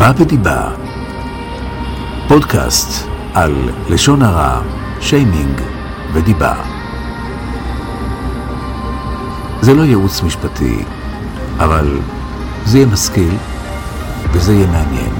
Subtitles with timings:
[0.00, 0.68] בא ודיבה,
[2.28, 3.54] פודקאסט על
[3.90, 4.60] לשון הרע,
[5.00, 5.60] שיימינג
[6.12, 6.54] ודיבה.
[9.60, 10.84] זה לא ייעוץ משפטי,
[11.58, 11.98] אבל
[12.64, 13.34] זה יהיה משכיל,
[14.32, 15.12] וזה יהיה מעניין,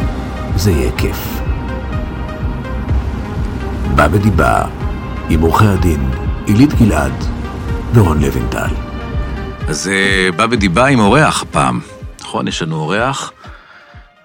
[0.55, 1.41] וזה יהיה כיף.
[3.95, 4.63] בא ודיבה,
[5.29, 6.11] עם עורכי הדין
[6.47, 7.25] עילית גלעד
[7.95, 8.71] ורון לוינטל.
[9.69, 11.81] אז אה, בא ודיבה עם אורח פעם,
[12.21, 12.49] נכון?
[12.49, 13.33] יש לנו אורח,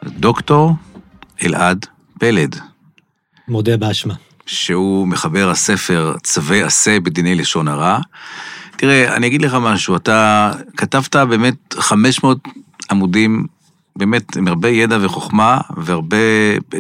[0.05, 0.75] דוקטור
[1.43, 1.85] אלעד
[2.19, 2.55] פלד,
[3.47, 4.13] מודה באשמה.
[4.45, 7.99] שהוא מחבר הספר צווי עשה בדיני לשון הרע.
[8.77, 12.37] תראה, אני אגיד לך משהו, אתה כתבת באמת 500
[12.91, 13.45] עמודים,
[13.97, 16.17] באמת עם הרבה ידע וחוכמה והרבה
[16.73, 16.79] אה,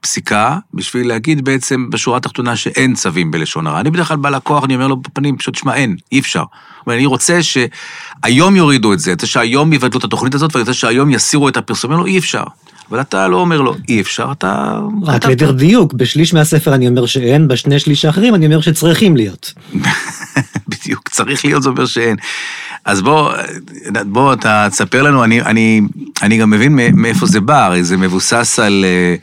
[0.00, 3.80] פסיקה, בשביל להגיד בעצם בשורה התחתונה שאין צווים בלשון הרע.
[3.80, 6.42] אני בדרך כלל בא לקוח, אני אומר לו בפנים, פשוט, שמע, אין, אי אפשר.
[6.86, 10.74] אבל אני רוצה שהיום יורידו את זה, רוצה שהיום יבטלו את התוכנית הזאת, ואני רוצה
[10.74, 12.44] שהיום יסירו את הפרסומים, לא, אי אפשר.
[12.90, 14.78] אבל אתה לא אומר לו, אי אפשר, אתה...
[15.02, 15.26] רק.
[15.26, 19.52] ליתר דיוק, בשליש מהספר אני אומר שאין, בשני שליש האחרים אני אומר שצריכים להיות.
[20.68, 22.16] בדיוק, צריך להיות, זה אומר שאין.
[22.84, 23.32] אז בוא,
[24.06, 25.80] בוא, אתה תספר לנו, אני, אני,
[26.22, 29.14] אני גם מבין מאיפה זה בא, הרי זה מבוסס על, אה,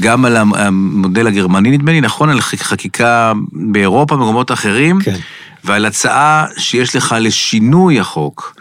[0.00, 2.28] גם על המודל הגרמני, נדמה לי, נכון?
[2.28, 5.16] על חקיקה באירופה, במקומות אחרים, כן.
[5.64, 8.54] ועל הצעה שיש לך לשינוי החוק,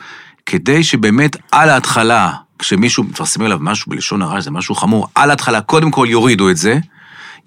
[0.45, 5.61] כדי שבאמת על ההתחלה, כשמישהו מפרסם עליו משהו בלשון הרע, זה משהו חמור, על ההתחלה
[5.61, 6.78] קודם כל יורידו את זה,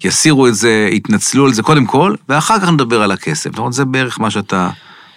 [0.03, 3.49] יסירו את זה, יתנצלו על זה קודם כל, ואחר כך נדבר על הכסף.
[3.49, 4.69] זאת אומרת, זה בערך מה שאתה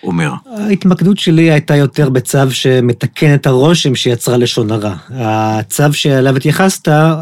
[0.02, 0.32] אומר.
[0.46, 4.94] ההתמקדות שלי הייתה יותר בצו שמתקן את הרושם שיצרה לשון הרע.
[5.10, 7.20] הצו שאליו התייחסת, אה,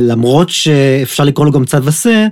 [0.00, 2.26] למרות שאפשר לקרוא לו גם צו עשה,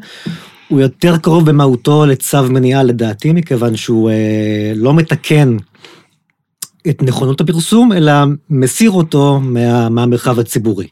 [0.68, 5.56] הוא יותר קרוב במהותו לצו מניעה לדעתי, מכיוון שהוא אה, לא מתקן
[6.88, 8.12] את נכונות הפרסום, אלא
[8.50, 10.86] מסיר אותו מה, מהמרחב הציבורי.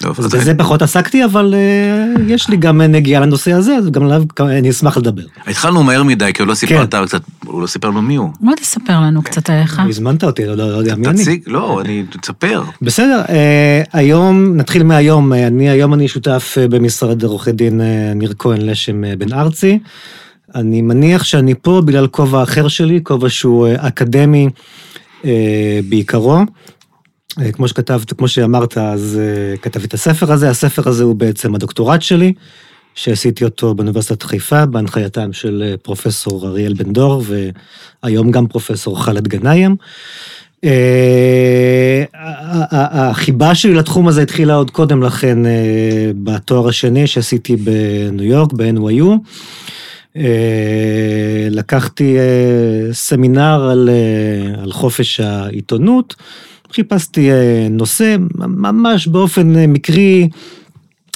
[0.00, 3.90] טוב, אז אז בזה פחות עסקתי, אבל אה, יש לי גם נגיעה לנושא הזה, אז
[3.90, 5.22] גם עליו אני אשמח לדבר.
[5.46, 7.06] התחלנו מהר מדי, כי הוא לא סיפרת כן.
[7.06, 8.30] קצת, הוא לא סיפר לנו מי הוא.
[8.40, 9.82] בוא תספר לנו קצת עליך.
[9.88, 11.22] הזמנת אותי, לא, לא, לא יודע מי אני.
[11.22, 12.62] תציג, לא, אני, תספר.
[12.82, 18.12] בסדר, אה, היום, נתחיל מהיום, אה, אני היום אני שותף אה, במשרד עורכי דין אה,
[18.14, 19.78] ניר כהן לשם אה, בן ארצי.
[20.54, 24.50] אני מניח שאני פה בגלל כובע אחר שלי, כובע שהוא אה, אקדמי אה,
[25.88, 26.38] בעיקרו.
[27.40, 31.54] אה, כמו שכתבת, כמו שאמרת, אז אה, כתבתי את הספר הזה, הספר הזה הוא בעצם
[31.54, 32.32] הדוקטורט שלי,
[32.94, 37.22] שעשיתי אותו באוניברסיטת חיפה, בהנחייתם של אה, פרופסור אריאל בן דור,
[38.02, 39.76] והיום גם פרופסור ח'אלד גנאים.
[40.64, 42.04] אה,
[42.70, 49.04] החיבה שלי לתחום הזה התחילה עוד קודם לכן אה, בתואר השני שעשיתי בניו יורק, ב-NYU.
[50.16, 56.14] אה, לקחתי אה, סמינר על, אה, על חופש העיתונות,
[56.72, 57.30] חיפשתי
[57.70, 60.28] נושא ממש באופן מקרי,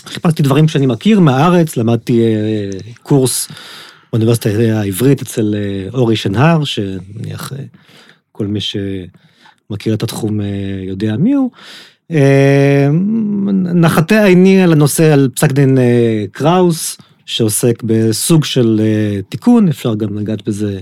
[0.07, 2.21] חיפשתי דברים שאני מכיר מהארץ, למדתי
[3.03, 3.49] קורס
[4.13, 5.55] באוניברסיטה העברית אצל
[5.95, 7.53] אורי שנהר, שנניח
[8.33, 10.41] כל מי שמכיר את התחום
[10.83, 11.51] יודע מי הוא.
[13.75, 15.79] נחתה עיני על הנושא, על פסק דין
[16.33, 20.81] קראוס, שעוסק בסוג של אה, תיקון, אפשר גם לגעת בזה.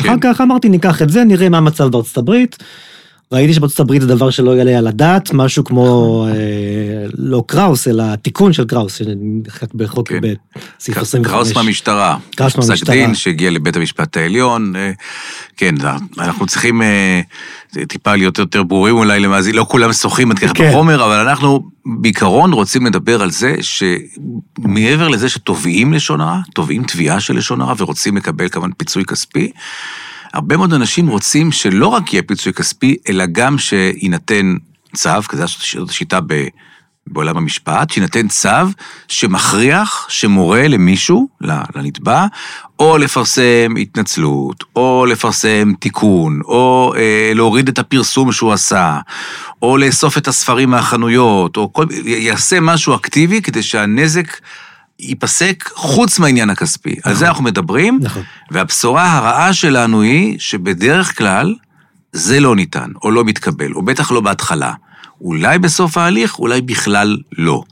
[0.00, 0.34] אחר כן.
[0.34, 2.56] כך אמרתי, ניקח את זה, נראה מה המצב בארצות הברית.
[3.32, 8.16] ראיתי שבארצות הברית זה דבר שלא יעלה על הדעת, משהו כמו, אה, לא קראוס, אלא
[8.16, 9.02] תיקון של קראוס,
[9.74, 10.20] בחוק כן.
[10.20, 11.32] בסעיף 25.
[11.32, 12.16] קראוס מהמשטרה.
[12.36, 12.94] קראוס פסק מהמשטרה.
[12.94, 14.76] דין שהגיע לבית המשפט העליון.
[14.76, 14.92] אה,
[15.56, 15.74] כן,
[16.18, 17.20] אנחנו צריכים אה,
[17.88, 20.70] טיפה להיות יותר ברורים אולי למאזין, לא כולם שוחים עד ככה כן.
[20.70, 21.60] בחומר, אבל אנחנו
[22.00, 27.74] בעיקרון רוצים לדבר על זה שמעבר לזה שתובעים לשון הרע, תובעים תביעה של לשון הרע
[27.78, 29.50] ורוצים לקבל כמובן פיצוי כספי,
[30.34, 34.56] הרבה מאוד אנשים רוצים שלא רק יהיה פיצוי כספי, אלא גם שיינתן
[34.94, 35.44] צו, כזה
[35.76, 36.46] זאת השיטה ב...
[37.12, 38.48] בעולם המשפט, שיינתן צו
[39.08, 41.28] שמכריח, שמורה למישהו,
[41.74, 42.26] לנתבע,
[42.78, 48.98] או לפרסם התנצלות, או לפרסם תיקון, או אה, להוריד את הפרסום שהוא עשה,
[49.62, 54.36] או לאסוף את הספרים מהחנויות, או כל, יעשה משהו אקטיבי כדי שהנזק
[55.00, 56.94] ייפסק חוץ מהעניין הכספי.
[57.02, 58.22] על זה אנחנו מדברים, נכון.
[58.50, 61.54] והבשורה הרעה שלנו היא שבדרך כלל
[62.12, 64.72] זה לא ניתן, או לא מתקבל, או בטח לא בהתחלה.
[65.20, 67.62] אולי בסוף ההליך, אולי בכלל לא.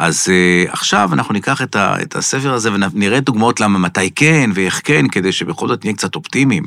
[0.00, 4.50] אז uh, עכשיו אנחנו ניקח את, ה, את הספר הזה ונראה דוגמאות למה מתי כן
[4.54, 6.64] ואיך כן, כדי שבכל זאת נהיה קצת אופטימיים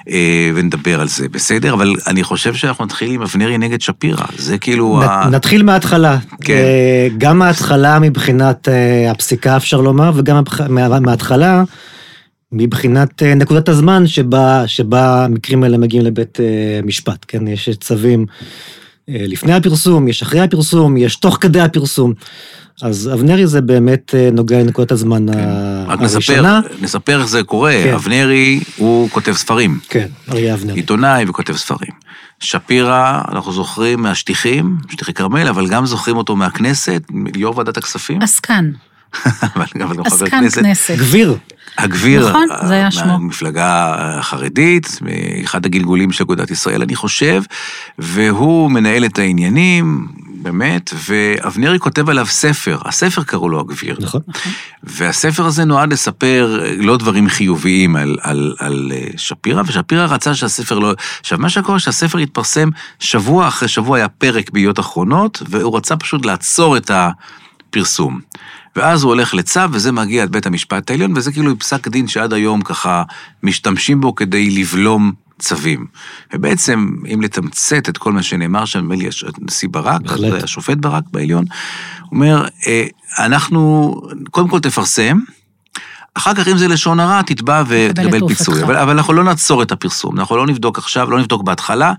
[0.00, 0.12] uh,
[0.54, 1.74] ונדבר על זה, בסדר?
[1.74, 5.00] אבל אני חושב שאנחנו נתחיל עם אבנרי נגד שפירא, זה כאילו...
[5.00, 5.28] נ- ה...
[5.30, 6.18] נתחיל מההתחלה.
[6.44, 6.52] כן.
[6.54, 11.62] אה, גם מההתחלה מבחינת אה, הפסיקה אפשר לומר, וגם מה- מההתחלה
[12.52, 17.48] מבחינת אה, נקודת הזמן שבה, שבה המקרים האלה מגיעים לבית אה, משפט, כן?
[17.48, 18.26] יש צווים
[19.08, 22.12] לפני הפרסום, יש אחרי הפרסום, יש תוך כדי הפרסום.
[22.82, 25.38] אז אבנרי זה באמת אה, נוגע לנקודת הזמן כן.
[25.38, 26.60] ה- רק נספר, הראשונה.
[26.80, 27.80] נספר איך זה קורה.
[27.84, 27.94] כן.
[27.94, 29.78] אבנרי הוא כותב ספרים.
[29.88, 30.78] כן, אריה אבנרי.
[30.78, 31.90] עיתונאי וכותב ספרים.
[32.40, 37.02] שפירא, אנחנו זוכרים מהשטיחים, שטיחי כרמל, אבל גם זוכרים אותו מהכנסת,
[37.36, 38.70] יו"ר ועדת הכספים, עסקן,
[39.24, 40.60] אבל גם אבל גם חבר עסקן כנסת.
[40.62, 40.94] כנסת.
[40.98, 41.36] גביר,
[41.78, 43.06] הגביר, נכון, זה היה שמו.
[43.06, 47.42] מהמפלגה החרדית, מאחד הגלגולים של אגודת ישראל, אני חושב,
[47.98, 50.06] והוא מנהל את העניינים,
[50.42, 53.96] באמת, ואבנרי כותב עליו ספר, הספר קראו לו הגביר.
[54.00, 54.20] נכון.
[54.82, 60.78] והספר הזה נועד לספר לא דברים חיוביים על, על, על אה, שפירא, ושפירא רצה שהספר
[60.78, 60.94] לא...
[61.20, 66.26] עכשיו, מה שקורה שהספר התפרסם שבוע אחרי שבוע, היה פרק בידיעות אחרונות, והוא רצה פשוט
[66.26, 68.20] לעצור את הפרסום.
[68.76, 72.32] ואז הוא הולך לצו, וזה מגיע עד בית המשפט העליון, וזה כאילו פסק דין שעד
[72.32, 73.02] היום ככה
[73.42, 75.86] משתמשים בו כדי לבלום צווים.
[76.34, 79.08] ובעצם, אם לתמצת את כל מה שנאמר שם, נדמה לי
[79.40, 80.42] הנשיא ברק, בהחלט.
[80.42, 81.44] השופט ברק בעליון,
[82.12, 82.86] אומר, אה,
[83.18, 83.94] אנחנו,
[84.30, 85.18] קודם כל תפרסם,
[86.14, 88.28] אחר כך אם זה לשון הרע, תתבע ותקבל.
[88.28, 88.62] פיצוי.
[88.62, 91.92] אבל, אבל אנחנו לא נעצור את הפרסום, אנחנו לא נבדוק עכשיו, לא נבדוק בהתחלה,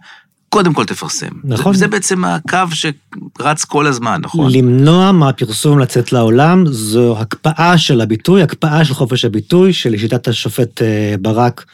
[0.49, 1.27] קודם כל תפרסם.
[1.43, 1.73] נכון.
[1.73, 4.51] זה, זה בעצם הקו שרץ כל הזמן, נכון?
[4.51, 11.15] למנוע מהפרסום לצאת לעולם זו הקפאה של הביטוי, הקפאה של חופש הביטוי, שלשיטת השופט אה,
[11.19, 11.65] ברק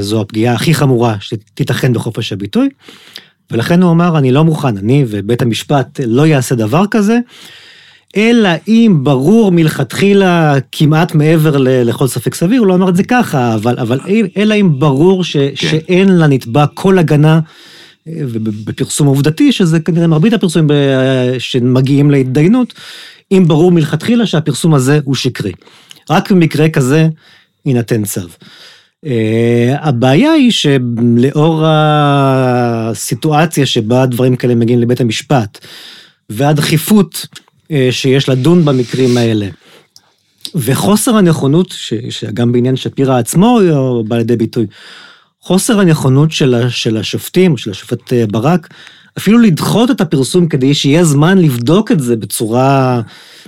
[0.00, 2.68] זו הפגיעה הכי חמורה שתיתכן בחופש הביטוי.
[3.50, 7.18] ולכן הוא אמר, אני לא מוכן, אני ובית המשפט לא יעשה דבר כזה,
[8.16, 13.54] אלא אם ברור מלכתחילה כמעט מעבר לכל ספק סביר, הוא לא אמר את זה ככה,
[13.54, 14.00] אבל, אבל
[14.36, 15.56] אלא אם ברור ש, כן.
[15.56, 17.40] שאין לנתבע כל הגנה,
[18.08, 20.70] אה, ובפרסום עובדתי, שזה כנראה מרבית הפרסומים
[21.38, 22.74] שמגיעים להתדיינות,
[23.32, 25.52] אם ברור מלכתחילה שהפרסום הזה הוא שקרי.
[26.10, 27.08] רק במקרה כזה
[27.66, 28.20] יינתן צו.
[29.06, 29.08] Uh,
[29.80, 35.58] הבעיה היא שלאור הסיטואציה שבה דברים כאלה מגיעים לבית המשפט,
[36.30, 39.48] והדחיפות uh, שיש לדון במקרים האלה,
[40.54, 44.66] וחוסר הנכונות, ש, שגם בעניין שפירא עצמו אה, בא לידי ביטוי,
[45.40, 48.68] חוסר הנכונות של, של השופטים, של השופט אה, ברק,
[49.18, 53.00] אפילו לדחות את הפרסום כדי שיהיה זמן לבדוק את זה בצורה,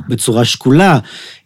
[0.08, 0.98] בצורה שקולה.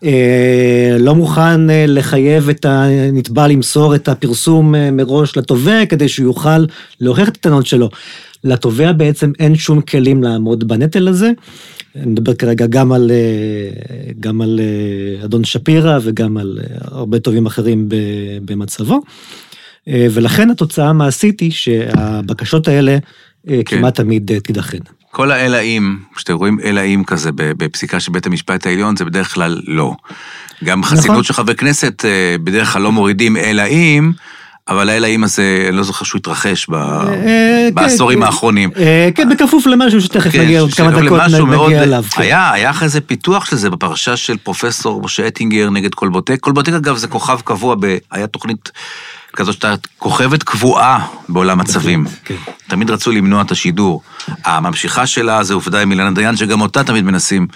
[0.04, 6.26] אה, לא מוכן אה, לחייב את הנתבע למסור את הפרסום אה, מראש לתובע כדי שהוא
[6.26, 6.64] יוכל
[7.00, 7.88] להוכיח את הטענות שלו.
[8.44, 11.31] לתובע בעצם אין שום כלים לעמוד בנטל הזה.
[11.96, 13.10] אני מדבר כרגע גם על,
[14.20, 14.60] גם על
[15.25, 17.88] אדון שפירא וגם על הרבה טובים אחרים
[18.44, 19.00] במצבו.
[19.87, 22.98] ולכן התוצאה המעשית היא שהבקשות האלה
[23.46, 23.62] כן.
[23.64, 25.01] כמעט תמיד תידחנה.
[25.14, 29.94] כל האלאים, כשאתם רואים אלאים כזה בפסיקה של בית המשפט העליון, זה בדרך כלל לא.
[30.64, 31.22] גם חסינות נכון.
[31.22, 34.12] של חברי כנסת אה, בדרך כלל לא מורידים אלאים,
[34.68, 38.70] אבל האלאים הזה, אני לא זוכר שהוא התרחש ב- אה, בעשורים כן, האחרונים.
[38.76, 42.04] אה, כן, בכפוף למשהו שתכף כן, נגיע, עוד כמה דקות נגיע אליו.
[42.10, 42.22] כן.
[42.22, 46.40] היה, היה אחרי זה פיתוח של זה בפרשה של פרופסור משה אטינגר נגד קולבוטק.
[46.40, 47.76] קולבוטק אגב זה כוכב קבוע.
[48.10, 48.70] היה תוכנית
[49.32, 52.05] כזאת שאתה כוכבת קבועה בעולם הצווים.
[52.25, 52.34] כן.
[52.69, 54.02] תמיד רצו למנוע את השידור.
[54.44, 57.46] הממשיכה שלה זה עובדה עם אילנה דיין, שגם אותה תמיד מנסים,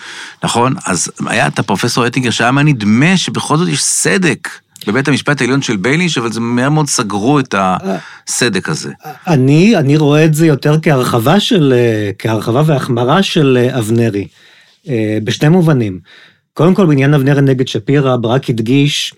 [0.44, 0.74] נכון?
[0.86, 4.48] אז היה את הפרופסור אטינגר שהיה מה נדמה שבכל זאת יש סדק.
[4.86, 8.92] בבית המשפט העליון של בייליש, אבל זה מהר מאוד סגרו את הסדק הזה.
[9.26, 14.28] אני, אני רואה את זה יותר כהרחבה של, אה, כהרחבה והחמרה של אה, אבנרי,
[14.88, 16.00] אה, בשני מובנים.
[16.54, 19.14] קודם כל, בעניין אבנרי נגד שפירא, ברק הדגיש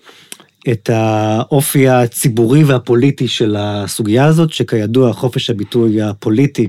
[0.71, 6.67] את האופי הציבורי והפוליטי של הסוגיה הזאת, שכידוע, חופש הביטוי הפוליטי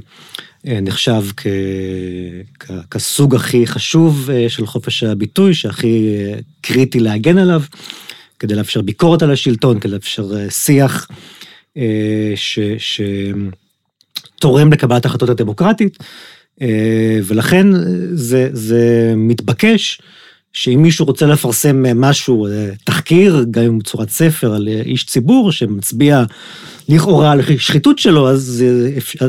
[0.66, 1.46] אה, נחשב כ...
[2.60, 2.70] כ...
[2.90, 7.62] כסוג הכי חשוב אה, של חופש הביטוי, שהכי אה, קריטי להגן עליו,
[8.38, 11.08] כדי לאפשר ביקורת על השלטון, כדי לאפשר שיח
[12.34, 12.58] ש...
[14.36, 15.98] שתורם לקבלת ההחלטות הדמוקרטית,
[17.24, 17.66] ולכן
[18.12, 20.00] זה, זה מתבקש
[20.52, 25.04] שאם מישהו רוצה לפרסם אה, משהו, אה, תחקיר, גם אם בצורת ספר, על אה, איש
[25.04, 26.24] ציבור שמצביע
[26.88, 28.64] לכאורה על שחיתות שלו, אז,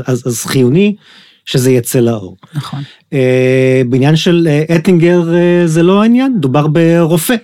[0.06, 0.96] אז, אז חיוני
[1.46, 2.38] שזה יצא לאור.
[2.54, 2.82] נכון.
[3.90, 5.24] בעניין של אטינגר
[5.66, 7.36] זה לא העניין, דובר ברופא,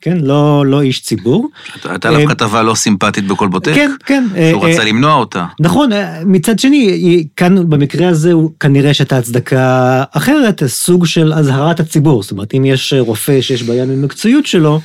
[0.00, 0.18] כן?
[0.18, 1.48] לא, לא איש ציבור.
[1.84, 4.24] הייתה עליו אה, כתבה לא סימפטית בקולבוטק, כן, כן.
[4.50, 5.46] שהוא אה, רצה אה, למנוע אותה.
[5.60, 5.90] נכון,
[6.26, 12.22] מצד שני, כאן במקרה הזה הוא כנראה שהייתה הצדקה אחרת, סוג של אזהרת הציבור.
[12.22, 14.80] זאת אומרת, אם יש רופא שיש בעיה עם המקצועיות שלו,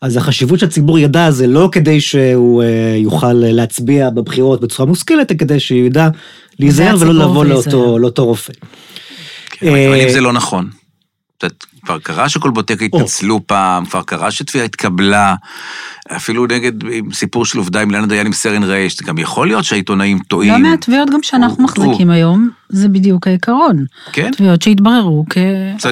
[0.00, 2.62] אז החשיבות שהציבור ידע זה לא כדי שהוא
[2.96, 6.08] יוכל להצביע בבחירות בצורה מושכלת, אלא כדי שהוא ידע
[6.58, 7.44] להיזהר ולא לבוא.
[8.00, 8.52] לאותו, רופא.
[9.50, 10.70] כן, אבל אם זה לא נכון.
[11.84, 12.98] כבר קרה שקולבוטקה או.
[12.98, 15.34] התנצלו פעם, כבר קרה שתביעה התקבלה,
[16.16, 19.64] אפילו נגד עם סיפור של עובדה עם אילנה דיין עם סרן רייש, גם יכול להיות
[19.64, 20.52] שהעיתונאים טועים.
[20.52, 23.84] לא מעט תביעות גם שאנחנו מחזיקים היום, זה בדיוק העיקרון.
[24.12, 24.30] כן?
[24.36, 25.38] תביעות שהתבררו כ...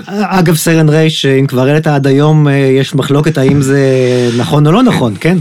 [0.06, 3.80] אגב, סרן רייש, אם כבר העלית עד היום, אה, יש מחלוקת האם זה
[4.38, 5.38] נכון או לא נכון, כן?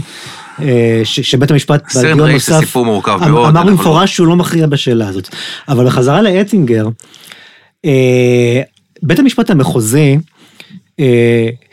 [0.62, 4.26] אה, ש- שבית המשפט סרן רייש זה נוסף, סיפור מורכב אמ- מאוד, אמר במפורש שהוא
[4.26, 5.28] לא מכריע בשאלה הזאת.
[5.68, 6.88] אבל בחזרה לאטינגר,
[7.84, 8.60] אה,
[9.02, 10.18] בית המשפט המחוזי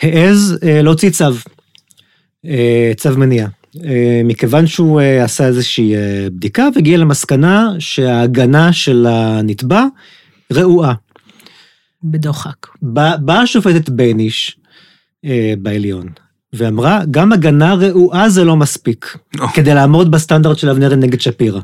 [0.01, 1.25] העז אה, להוציא צו,
[2.45, 3.47] אה, צו מניעה.
[3.85, 9.83] אה, מכיוון שהוא אה, עשה איזושהי אה, בדיקה והגיע למסקנה שההגנה של הנתבע
[10.53, 10.93] רעועה.
[12.03, 12.67] בדוחק.
[12.81, 14.57] בא- באה השופטת בייניש
[15.25, 16.07] אה, בעליון,
[16.53, 19.47] ואמרה, גם הגנה רעועה זה לא מספיק, או.
[19.47, 21.59] כדי לעמוד בסטנדרט של אבנרי נגד שפירא.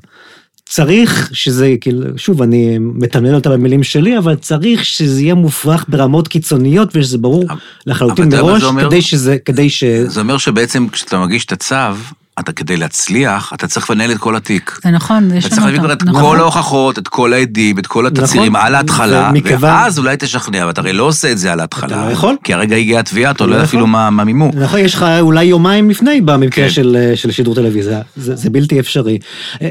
[0.76, 6.28] צריך שזה, כאילו, שוב, אני מתמלל אותה במילים שלי, אבל צריך שזה יהיה מופרך ברמות
[6.28, 7.46] קיצוניות, ושזה ברור
[7.86, 8.64] לחלוטין מראש?
[8.80, 9.84] כדי שזה, כדי ש...
[9.84, 11.76] זה אומר שבעצם כשאתה מגיש את הצו,
[12.40, 14.80] אתה כדי להצליח, אתה צריך לנהל את כל התיק.
[14.84, 16.22] זה נכון, יש אתה צריך לנו להביא כבר את נכון.
[16.22, 18.66] כל ההוכחות, את כל העדים, את כל התצהירים נכון.
[18.68, 21.88] על ההתחלה, ומכיוון- ואז אולי תשכנע, ואתה הרי לא עושה את זה על ההתחלה.
[21.88, 22.36] אתה לא יכול.
[22.44, 24.52] כי הרגע הגיעה התביעה, אתה לא לא יודע אפילו מה מימו.
[24.56, 26.72] נכון, יש לך אולי יומיים לפני במקרה כן.
[26.72, 29.20] של, אה, של שידור טלוויזיה, זה, זה בלתי אפשרי.
[29.62, 29.70] אה,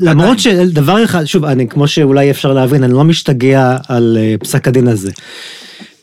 [0.00, 4.68] למרות שדבר אחד, שוב, אני, כמו שאולי אפשר להבין, אני לא משתגע על אה, פסק
[4.68, 5.10] הדין הזה.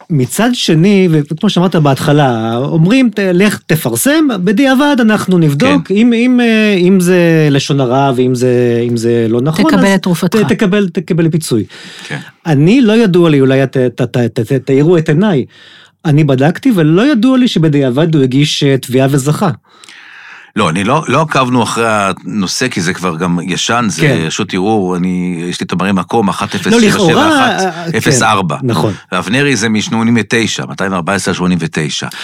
[0.10, 4.12] מצד שני, וכמו שאמרת בהתחלה, אומרים, ת- לך תפרסם,
[4.44, 5.96] בדיעבד אנחנו נבדוק, כן.
[5.96, 7.18] אם, אם, אה, אם זה
[7.52, 8.52] לשון הרע ואם זה,
[8.90, 10.40] אם זה לא נכון, תקבל את תרופתך.
[10.40, 11.64] ת- תקבל, תקבל פיצוי.
[12.08, 12.18] כן.
[12.46, 15.46] אני, לא ידוע לי, אולי את- ת- ת- ת- ת- תאירו את עיניי.
[16.06, 19.50] אני בדקתי ולא ידוע לי שבדיעבד הוא הגיש אה, תביעה וזכה.
[20.56, 24.18] לא, אני לא, לא עקבנו אחרי הנושא, כי זה כבר גם ישן, זה כן.
[24.26, 26.34] רשות ערעור, אני, יש לי תמרי מקום, 10777104.
[26.72, 28.94] לא, לכאורה, אה, כן, נכון.
[29.12, 30.74] ואבנרי זה מ-89, 214-89.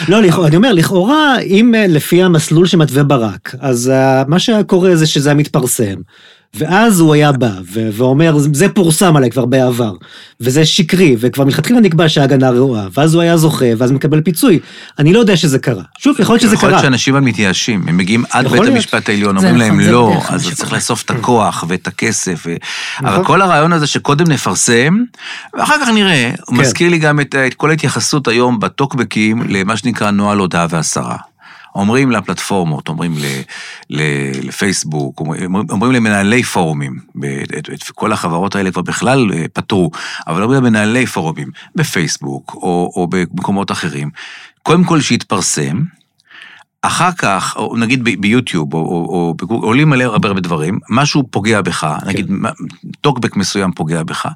[0.09, 4.63] לא, לכאורה, אני אומר, לכאורה, אם אה, לפי המסלול שמתווה ברק, אז אה, מה שהיה
[4.63, 5.95] קורה זה שזה היה מתפרסם.
[6.53, 9.93] ואז הוא היה בא ו- ואומר, זה פורסם עליי כבר בעבר,
[10.41, 14.59] וזה שקרי, וכבר מלכתחילה נקבע שההגנה רעועה, ואז הוא היה זוכה, ואז מקבל פיצוי.
[14.99, 15.83] אני לא יודע שזה קרה.
[15.99, 16.89] שוב, יכול להיות שזה יכול להיות קרה.
[16.89, 18.75] שאנשים אבל מתייאשים, הם מגיעים עד בית להיות.
[18.75, 20.53] המשפט העליון, אומרים להם נכון, זה לא, כלל אז.
[20.53, 22.43] צריך לאסוף את הכוח ואת הכסף.
[22.45, 22.55] ו-
[22.99, 23.25] אבל נכון.
[23.25, 24.97] כל הרעיון הזה שקודם נפרסם,
[25.57, 26.61] ואחר כך נראה, הוא כן.
[26.61, 31.28] מזכיר לי גם את את כל ההתייחסות היום בטוקבקים למה שנקרא נוהל הודעה והסרה.
[31.79, 33.25] אומרים לפלטפורמות, אומרים ל,
[33.89, 34.01] ל,
[34.47, 36.99] לפייסבוק, אומרים, אומרים למנהלי פורומים,
[37.59, 39.91] את, את כל החברות האלה כבר בכלל אה, פתרו,
[40.27, 44.09] אבל אומרים למנהלי פורומים, בפייסבוק או, או במקומות אחרים,
[44.63, 45.83] קודם כל שיתפרסם,
[46.81, 51.23] אחר כך, או נגיד ב- ביוטיוב, או, או, או עולים עליה הרבה הרבה דברים, משהו
[51.31, 52.49] פוגע בך, נגיד מה-
[53.01, 54.27] טוקבק מסוים פוגע בך,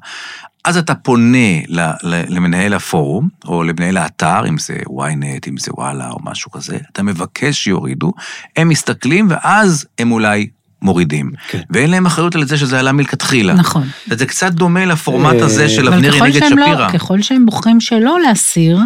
[0.64, 5.70] אז אתה פונה ל, ל, למנהל הפורום, או למנהל האתר, אם זה ynet, אם זה
[5.74, 8.12] וואלה, או משהו כזה, אתה מבקש שיורידו,
[8.56, 10.46] הם מסתכלים, ואז הם אולי
[10.82, 11.30] מורידים.
[11.48, 11.60] כן.
[11.70, 13.54] ואין להם אחריות על זה שזה עלה מלכתחילה.
[13.54, 13.88] נכון.
[14.10, 16.90] זה קצת דומה לפורמט אה, הזה של אבנרי נגד שהם לא- שפירא.
[16.90, 18.78] ככל שהם בוחרים שלא להסיר,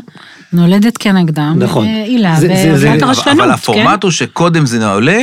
[0.53, 1.87] נולדת כנגדם נכון.
[1.87, 3.55] אה, עילה זה- זה- זה- בעוולת אבל- הרשלנות, אבל כן?
[3.55, 5.19] הפורמט הוא שקודם זה עולה,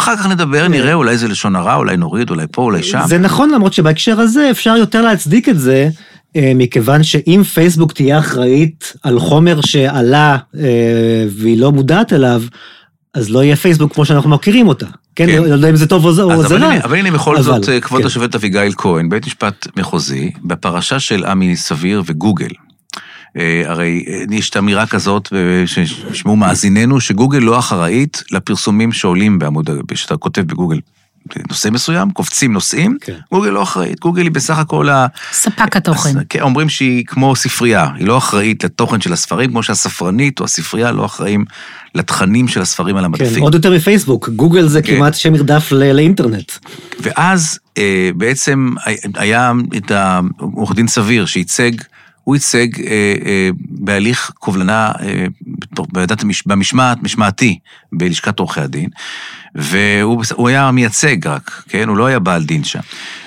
[0.00, 3.00] אחר כך נדבר, נראה, אולי זה לשון הרע, אולי נוריד, אולי פה, אולי שם.
[3.06, 5.88] זה נכון, למרות שבהקשר הזה אפשר יותר להצדיק את זה,
[6.36, 12.42] אה, מכיוון שאם פייסבוק תהיה אחראית על חומר שעלה אה, והיא לא מודעת אליו,
[13.14, 14.86] אז לא יהיה פייסבוק כמו שאנחנו מכירים אותה.
[15.16, 15.42] כן, כן.
[15.42, 16.34] לא יודע אם זה טוב או זה רע.
[16.84, 18.06] אבל הנה בכל אבל, זאת, אה, כבוד כן.
[18.06, 22.50] השופט אביגיל כהן, בית משפט מחוזי, בפרשה של עמי סביר וגוגל.
[23.36, 29.38] אה, הרי אה, יש את האמירה כזאת, אה, שישמעו מאזיננו, שגוגל לא אחראית לפרסומים שעולים
[29.38, 30.80] בעמוד, שאתה כותב בגוגל.
[31.48, 33.16] נושא מסוים, קופצים נושאים, כן.
[33.32, 35.06] גוגל לא אחראית, גוגל היא בסך הכל ה...
[35.32, 36.10] ספק התוכן.
[36.10, 40.44] אז, כן, אומרים שהיא כמו ספרייה, היא לא אחראית לתוכן של הספרים, כמו שהספרנית או
[40.44, 41.44] הספרייה לא אחראים
[41.94, 43.42] לתכנים של הספרים על כן, המדפים.
[43.42, 44.96] עוד יותר מפייסבוק, גוגל זה כן.
[44.96, 46.52] כמעט שם מרדף לאינטרנט.
[47.00, 48.74] ואז אה, בעצם
[49.14, 51.72] היה את העורך דין סביר שייצג,
[52.24, 55.26] הוא ייצג אה, אה, בהליך קובלנה אה,
[56.22, 57.58] המש, במשמעת, משמעתי,
[57.92, 58.88] בלשכת עורכי הדין,
[59.54, 61.88] והוא הוא היה מייצג רק, כן?
[61.88, 62.80] הוא לא היה בעל דין שם.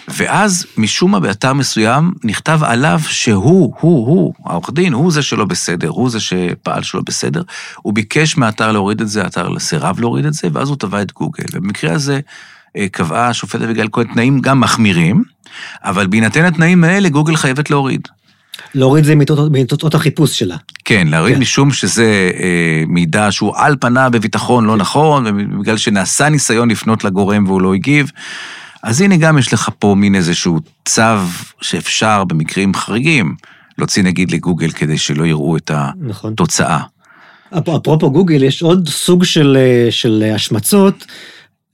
[0.08, 5.46] ואז משום מה באתר מסוים נכתב עליו שהוא, הוא, הוא, העורך דין, הוא זה שלא
[5.46, 7.42] בסדר, הוא זה שפעל שלא בסדר.
[7.82, 11.12] הוא ביקש מהאתר להוריד את זה, האתר סירב להוריד את זה, ואז הוא תבע את
[11.12, 11.44] גוגל.
[11.54, 12.20] ובמקרה הזה
[12.78, 15.24] אה, קבעה השופטת אביגיל כהן תנאים גם מחמירים,
[15.84, 18.08] אבל בהינתן התנאים האלה גוגל חייבת להוריד.
[18.76, 20.56] להוריד זה מתוצאות- מתוצאות החיפוש שלה.
[20.86, 21.42] כן, להוריד כן.
[21.42, 27.48] משום שזה אה, מידע שהוא על פניו בביטחון לא נכון, ובגלל שנעשה ניסיון לפנות לגורם
[27.48, 28.12] והוא לא הגיב.
[28.84, 31.02] אז הנה גם יש לך פה מין איזשהו צו
[31.62, 33.36] שאפשר במקרים חריגים
[33.78, 36.34] להוציא נגיד לגוגל כדי שלא יראו את נכון.
[36.34, 36.80] התוצאה.
[37.58, 41.06] אפ- אפרופו גוגל, יש עוד סוג של, אה, של השמצות.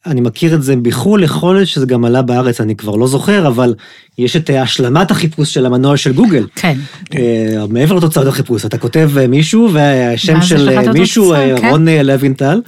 [0.06, 3.48] אני מכיר את זה בחו"ל, יכול להיות שזה גם עלה בארץ, אני כבר לא זוכר,
[3.48, 3.76] אבל
[4.18, 6.48] יש את אה, השלמת החיפוש של המנוע של גוגל.
[6.56, 6.78] כן.
[7.16, 11.70] אה, מעבר לתוצאות החיפוש, אתה כותב אה, מישהו והשם של מישהו, כן.
[11.70, 12.62] רון לוינטל,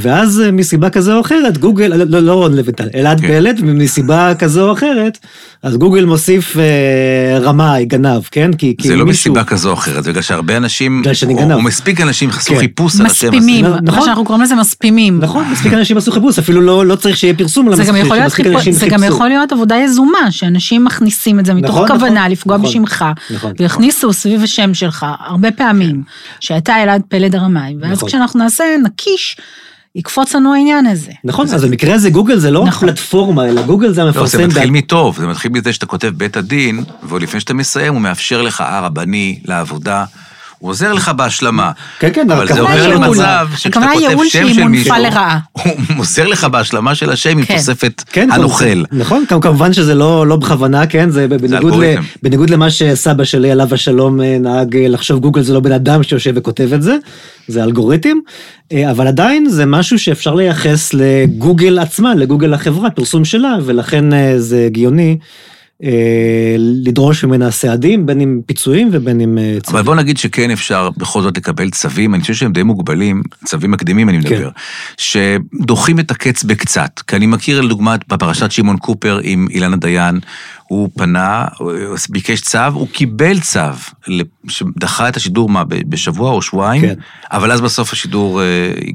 [0.00, 3.26] ואז אה, מסיבה כזו או אחרת, גוגל, לא, לא, לא רון לוינטל, אלעד כן.
[3.26, 5.18] פלד, ומסיבה כזו או אחרת,
[5.62, 8.52] אז גוגל מוסיף אה, רמאי, גנב, כן?
[8.52, 9.32] כי, כי זה לא מישהו...
[9.32, 11.52] מסיבה כזו או אחרת, זה בגלל שהרבה אנשים, בגלל שאני או- גנב.
[11.52, 12.58] או מספיק אנשים עשו כן.
[12.58, 13.36] חיפוש על השם הזה.
[13.36, 13.98] מספימים, נכון.
[13.98, 15.18] מה שאנחנו קוראים לזה מספימים.
[15.20, 18.18] נכון, מספיק אנשים עשו חיפוש, אפילו לא, לא צריך שיהיה פרסום על זה גם המספיק,
[18.22, 19.14] שמספיק אנשים זה גם חיפשו.
[19.14, 23.04] יכול להיות עבודה יזומה, שאנשים מכניסים את זה מתוך נכון, כוונה נכון, לפגוע נכון, בשמך,
[23.30, 23.52] נכון.
[23.58, 26.02] ויכניסו סביב השם שלך הרבה פעמים,
[26.40, 28.08] שאתה אלעד פלד הרמאי, ואז נכון.
[28.08, 29.36] כשאנחנו נעשה נקיש,
[29.96, 31.12] יקפוץ לנו העניין הזה.
[31.24, 32.88] נכון, אז במקרה הזה גוגל זה לא רק נכון.
[32.88, 34.44] פלטפורמה, אלא גוגל זה לא, זה המפרסם.
[34.48, 38.60] מתחיל מטוב, זה מתחיל מזה שאתה כותב בית הדין, ולפני שאתה מסיים הוא מאפשר לך
[38.66, 40.04] הרבני לעבודה,
[40.58, 41.70] הוא עוזר לך בהשלמה.
[41.98, 42.88] כן, כן, אבל זה עובר.
[42.88, 44.94] למצב שכשאתה כותב שם של מישהו.
[45.64, 45.64] הוא
[45.98, 47.56] עוזר לך בהשלמה של השם עם כן.
[47.56, 48.82] תוספת כן, הנוכל.
[48.92, 51.26] נכון, כמ- כמובן שזה לא, לא בכוונה, כן, זה
[52.22, 56.02] בניגוד, למה שסבא שלי עליו השלום אה, נהג אה, לחשוב גוגל זה לא בן אדם
[56.02, 56.96] שיושב וכותב את זה,
[57.48, 58.16] זה אלגוריתם,
[58.72, 64.04] אה, אבל עדיין זה משהו שאפשר לייחס לגוגל עצמה, לגוגל החברה, פרסום שלה, ולכן
[64.38, 65.16] זה הגיוני
[66.58, 69.84] לדרוש ממנה סעדים, בין אם פיצויים ובין אם אה, אבל צווים.
[69.84, 74.08] בוא נגיד שכן אפשר בכל זאת לקבל צווים, אני חושב שהם די מוגבלים, צווים מקדימים
[74.08, 74.50] אני מדבר,
[74.96, 77.00] שדוחים את הקץ בקצת.
[77.06, 80.20] כי אני מכיר לדוגמה בפרשת שמעון קופר עם אילנה דיין,
[80.68, 81.72] הוא פנה, הוא
[82.10, 83.60] ביקש צו, הוא קיבל צו,
[84.48, 86.94] שדחה את השידור מה, בשבוע או שבועיים, כן.
[87.32, 88.46] אבל אז בסוף השידור אה,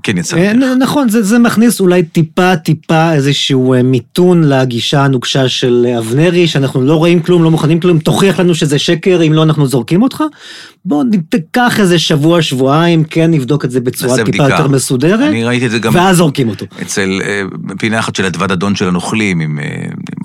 [0.03, 0.37] כן יצא.
[0.37, 6.47] אה, נכון, זה, זה מכניס אולי טיפה טיפה איזשהו אה, מיתון לגישה הנוקשה של אבנרי,
[6.47, 10.01] שאנחנו לא רואים כלום, לא מוכנים כלום, תוכיח לנו שזה שקר, אם לא אנחנו זורקים
[10.01, 10.23] אותך.
[10.85, 14.49] בוא ניקח איזה שבוע, שבועיים, כן נבדוק את זה בצורה טיפה בדיקה.
[14.49, 16.65] יותר מסודרת, אני ראיתי את זה גם ואז זורקים אותו.
[16.81, 17.21] אצל,
[17.79, 19.59] פינה אחת של אדוות הדון של הנוכלים, עם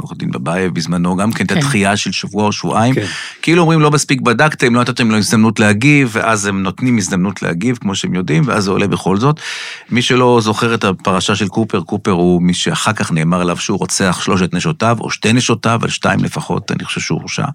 [0.07, 1.57] עורך דין בבייב בזמנו, גם כן את כן.
[1.57, 2.95] הדחייה של שבוע או שבועיים.
[2.95, 3.05] כן.
[3.43, 7.79] כאילו אומרים, לא מספיק בדקתם, לא נתתם לו הזדמנות להגיב, ואז הם נותנים הזדמנות להגיב,
[7.81, 9.41] כמו שהם יודעים, ואז זה עולה בכל זאת.
[9.91, 13.79] מי שלא זוכר את הפרשה של קופר, קופר הוא מי שאחר כך נאמר עליו שהוא
[13.79, 17.47] רוצח שלושת נשותיו, או שתי נשותיו, על שתיים לפחות, אני חושב שהוא הורשע.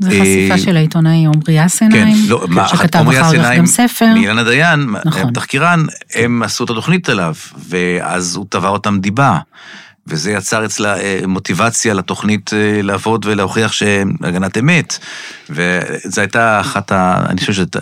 [0.00, 4.06] זו אה, חשיפה של העיתונאי עמרי כן, אסנהיים, לא, מה, שכתב אחר כך גם ספר.
[4.14, 5.32] מאילנה דיין, נכון.
[5.32, 7.34] תחקירן, הם עשו את התוכנית עליו,
[7.68, 9.38] ואז הוא תבע אותם דיבה.
[10.06, 14.98] וזה יצר אצלה אה, מוטיבציה לתוכנית אה, לעבוד ולהוכיח שהגנת אמת.
[15.50, 17.24] וזו הייתה אחת ה...
[17.28, 17.78] אני חושב שאתה...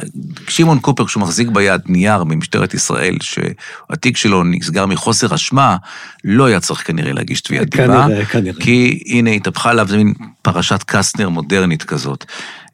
[0.48, 5.76] שמעון קופר, כשהוא מחזיק ביד נייר ממשטרת ישראל, שהתיק שלו נסגר מחוסר אשמה,
[6.24, 8.04] לא היה צריך כנראה להגיש תביעת דיבה.
[8.06, 8.61] כנראה, כנראה.
[8.61, 12.24] כי הנה התהפכה עליו, זה מין פרשת קסטנר מודרנית כזאת,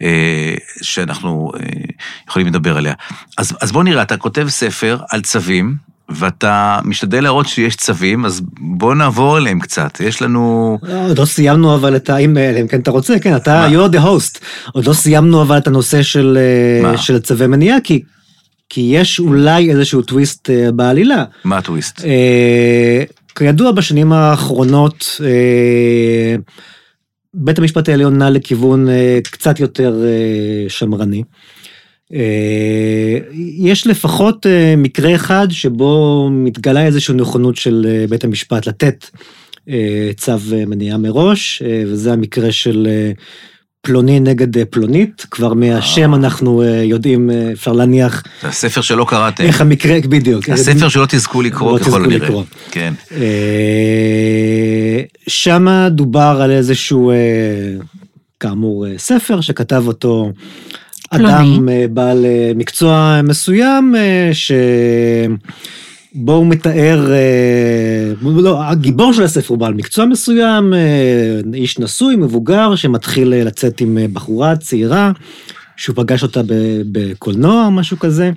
[0.03, 1.53] אה, שאנחנו
[2.29, 2.95] יכולים לדבר עליה.
[3.39, 8.41] אז, אז בוא נראה, אתה כותב ספר על צווים, ואתה משתדל להראות שיש צווים, אז
[8.61, 10.01] בוא נעבור אליהם קצת.
[10.01, 10.79] יש לנו...
[10.83, 12.17] לא, עוד לא סיימנו אבל את ה...
[12.17, 13.87] אם אה, אם כן אתה רוצה, כן, אתה, מה?
[13.87, 14.39] you're the host.
[14.73, 16.99] עוד לא סיימנו אבל את הנושא של, אה, מה?
[16.99, 18.03] של צווי מניעה, כי,
[18.69, 21.25] כי יש אולי איזשהו טוויסט אה, בעלילה.
[21.45, 22.05] מה הטוויסט?
[22.05, 26.37] אה, כידוע בשנים האחרונות, אה,
[27.35, 31.23] בית המשפט העליון נע לכיוון אה, קצת יותר אה, שמרני.
[32.15, 33.19] אה,
[33.59, 39.07] יש לפחות אה, מקרה אחד שבו מתגלה איזושהי נכונות של אה, בית המשפט לתת
[40.17, 40.33] צו
[40.67, 42.89] מניעה מראש, וזה המקרה של
[43.81, 49.45] פלוני נגד פלונית, כבר מהשם אנחנו יודעים, אפשר להניח הספר שלא קראתם.
[49.45, 50.49] איך המקרה, בדיוק.
[50.49, 52.43] הספר שלא תזכו לקרוא לא ככל הנראה.
[52.71, 52.95] כן.
[55.27, 57.13] שמה דובר על איזשהו,
[58.41, 60.33] כאמור, ספר שכתב אותו.
[61.11, 67.13] אדם אה, בעל אה, מקצוע מסוים, אה, שבו הוא מתאר,
[68.23, 70.75] לא, הגיבור של הספר הוא בעל מקצוע מסוים,
[71.55, 75.13] איש נשוי, מבוגר, שמתחיל לצאת עם בחורה צעירה,
[75.77, 76.41] שהוא פגש אותה
[76.93, 78.31] בקולנוע או משהו כזה,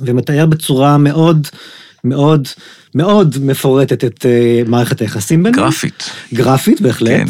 [0.00, 1.48] ומתאר בצורה מאוד
[2.04, 2.48] מאוד
[2.94, 4.26] מאוד מפורטת את
[4.66, 5.64] מערכת היחסים ביניהם.
[5.64, 6.10] גרפית.
[6.34, 7.10] גרפית, בהחלט.
[7.10, 7.24] כן.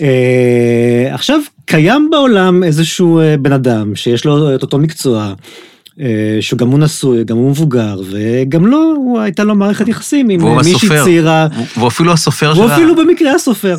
[0.00, 5.34] אה, עכשיו, קיים בעולם איזשהו אה, בן אדם שיש לו את אותו מקצוע,
[6.00, 6.06] אה,
[6.40, 10.56] שגם הוא נשוי, גם הוא מבוגר, וגם לו, הוא- הייתה לו מערכת יחסים עם אה,
[10.56, 10.88] מישהי.
[11.04, 12.72] צעירה, והוא- אפילו הסופר של והוא.
[12.72, 13.76] אפילו במקרה הסופר.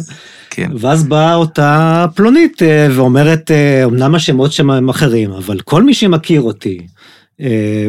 [0.50, 0.72] כן.
[0.76, 3.52] ואז באה אותה פלונית ואומרת,
[3.86, 6.78] אמנם השמות שם הם אחרים, אבל כל מי שמכיר אותי,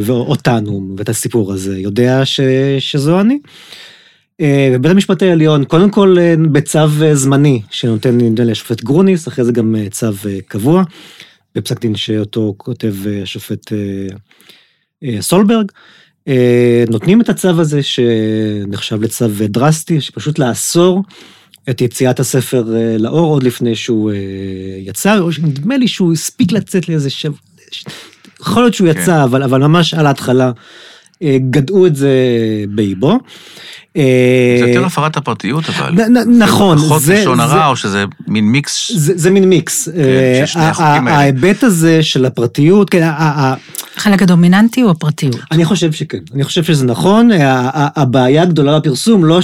[0.03, 2.41] ואותנו, ואת הסיפור הזה, יודע ש,
[2.79, 3.39] שזו אני.
[4.40, 9.29] אה, ובית המשפט העליון, קודם כל אה, בצו אה, זמני, שנותן נדמה לי השופט גרוניס,
[9.29, 10.07] אחרי זה גם צו
[10.48, 10.83] קבוע,
[11.55, 13.72] בפסק דין שאותו כותב השופט
[15.20, 15.72] סולברג.
[16.88, 21.03] נותנים את הצו הזה שנחשב לצו דרסטי, שפשוט לאסור
[21.70, 22.64] את יציאת הספר
[22.98, 24.12] לאור עוד לפני שהוא
[24.79, 27.38] יצא, או שנדמה לי שהוא הספיק לצאת לאיזה שבוע,
[28.40, 29.01] יכול להיות שהוא כן.
[29.01, 30.51] יצא, אבל, אבל ממש על ההתחלה
[31.51, 32.11] גדעו את זה
[32.68, 33.18] באיבו.
[33.99, 34.05] אה,
[34.65, 35.93] זה יותר הפרת הפרטיות, אבל.
[36.39, 38.91] נכון, פחות זה- לשון הרע, או שזה מין מיקס.
[38.95, 39.89] זה, מין מיקס.
[39.89, 39.93] אה,
[40.41, 41.17] של שני ה- החוקים ה- האלה.
[41.19, 43.09] ההיבט הזה של הפרטיות, כן,
[43.97, 45.37] החלק הדומיננטי הוא הפרטיות.
[45.53, 47.31] אני חושב שכן, אני חושב שזה נכון.
[47.73, 49.41] הבעיה הגדולה בפרסום, לא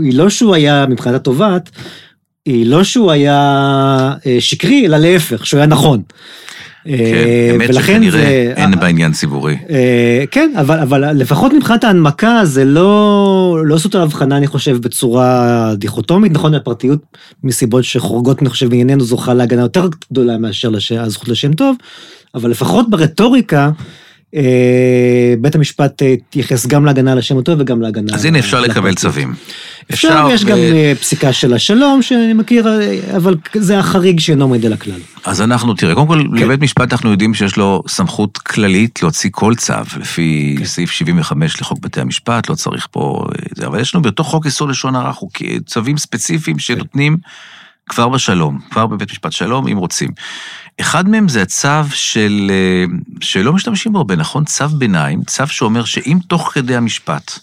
[0.00, 1.70] היא לא שהוא היה מבחינת התובעת,
[2.46, 3.38] היא לא שהוא היה
[4.26, 6.02] אה, שקרי, אלא להפך, שהוא היה נכון.
[6.84, 9.56] כן, אה, אמת ולכן שכנראה זה- אין בעניין ציבורי.
[9.70, 15.72] אה, כן, אבל, לפחות מבחינת ההנמקה זה לא, לא עשו את ההבחנה, אני חושב, בצורה
[15.76, 16.32] דיכוטומית.
[16.32, 16.98] נכון, הפרטיות,
[17.44, 20.70] מסיבות שחורגות, אני חושב, בענייננו זוכה להגנה יותר גדולה מאשר.
[20.98, 21.76] הזכות לשם טוב,
[22.34, 23.70] אבל לפחות ברטוריקה, אה,
[25.40, 28.64] בית המשפט אה, התייחס גם להגנה על השם הטוב וגם להגנה אז הנה, אפשר על
[28.64, 28.94] לקבל.
[28.94, 29.34] צווים.
[29.92, 34.44] אפשר, יש ו- גם אה, פסיקה של השלום שאני מכיר, אה, אבל זה החריג שאינו
[34.44, 35.00] עומד על הכלל.
[35.24, 36.44] אז אנחנו, תראה, קודם כל, כן.
[36.44, 40.64] לבית משפט אנחנו יודעים שיש לו סמכות כללית להוציא כל צו, לפי כן.
[40.64, 43.26] סעיף 75 לחוק בתי המשפט, לא צריך פה...
[43.62, 47.16] אה, אבל יש לנו בתוך חוק איסור לשון הרע חוקי- צווים ספציפיים שנותנים
[47.92, 50.10] כבר בשלום, כבר בבית משפט שלום, אם רוצים.
[50.80, 52.50] אחד מהם זה הצו של...
[52.50, 52.84] אה,
[53.20, 54.44] שלא משתמשים בו הרבה, נכון?
[54.44, 57.38] צו ביניים, צו שאומר שאם תוך כדי המשפט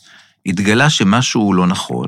[0.46, 2.08] התגלה שמשהו הוא לא נכון,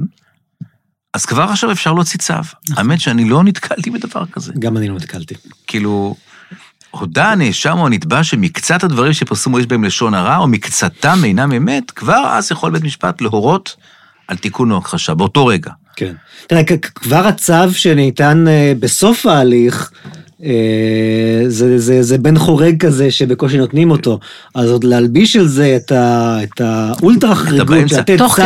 [1.13, 2.33] אז כבר עכשיו אפשר להוציא צו.
[2.77, 4.53] האמת שאני לא נתקלתי בדבר כזה.
[4.59, 5.35] גם אני לא נתקלתי.
[5.67, 6.15] כאילו,
[6.91, 11.91] הודה הנאשם או הנתבע שמקצת הדברים שפרסמו יש בהם לשון הרע, או מקצתם אינם אמת,
[11.91, 13.75] כבר אז יכול בית משפט להורות
[14.27, 15.71] על תיקון או הכחשה, באותו רגע.
[15.95, 16.13] כן.
[16.47, 16.63] תראה,
[16.95, 19.91] כבר הצו שניתן אה, בסוף ההליך,
[21.47, 24.19] זה, זה, זה בן חורג כזה שבקושי נותנים אותו.
[24.55, 27.91] אז עוד להלביש על זה את, ה, את האולטרה חריגות.
[27.91, 28.39] לתת צד תוך.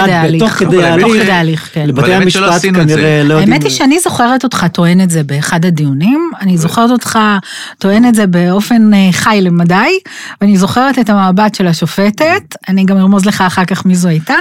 [0.58, 0.84] כדי
[1.32, 1.88] ההליך, כן.
[1.88, 2.62] לבתי המשפט.
[2.62, 3.54] כנראה לא יודעים...
[3.54, 7.20] האמת היא שאני זוכרת אותך טוען את זה באחד הדיונים, אני זוכרת אותך
[7.80, 10.00] טוען את זה באופן אה, חי למדי,
[10.42, 14.36] ואני זוכרת את המבט של השופטת, אני גם ארמוז לך אחר כך מי זו הייתה,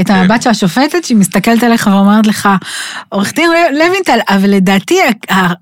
[0.00, 2.48] את המבט של השופטת שהיא מסתכלת עליך ואומרת לך,
[3.08, 4.98] עורך דין לוינטל, אבל לדעתי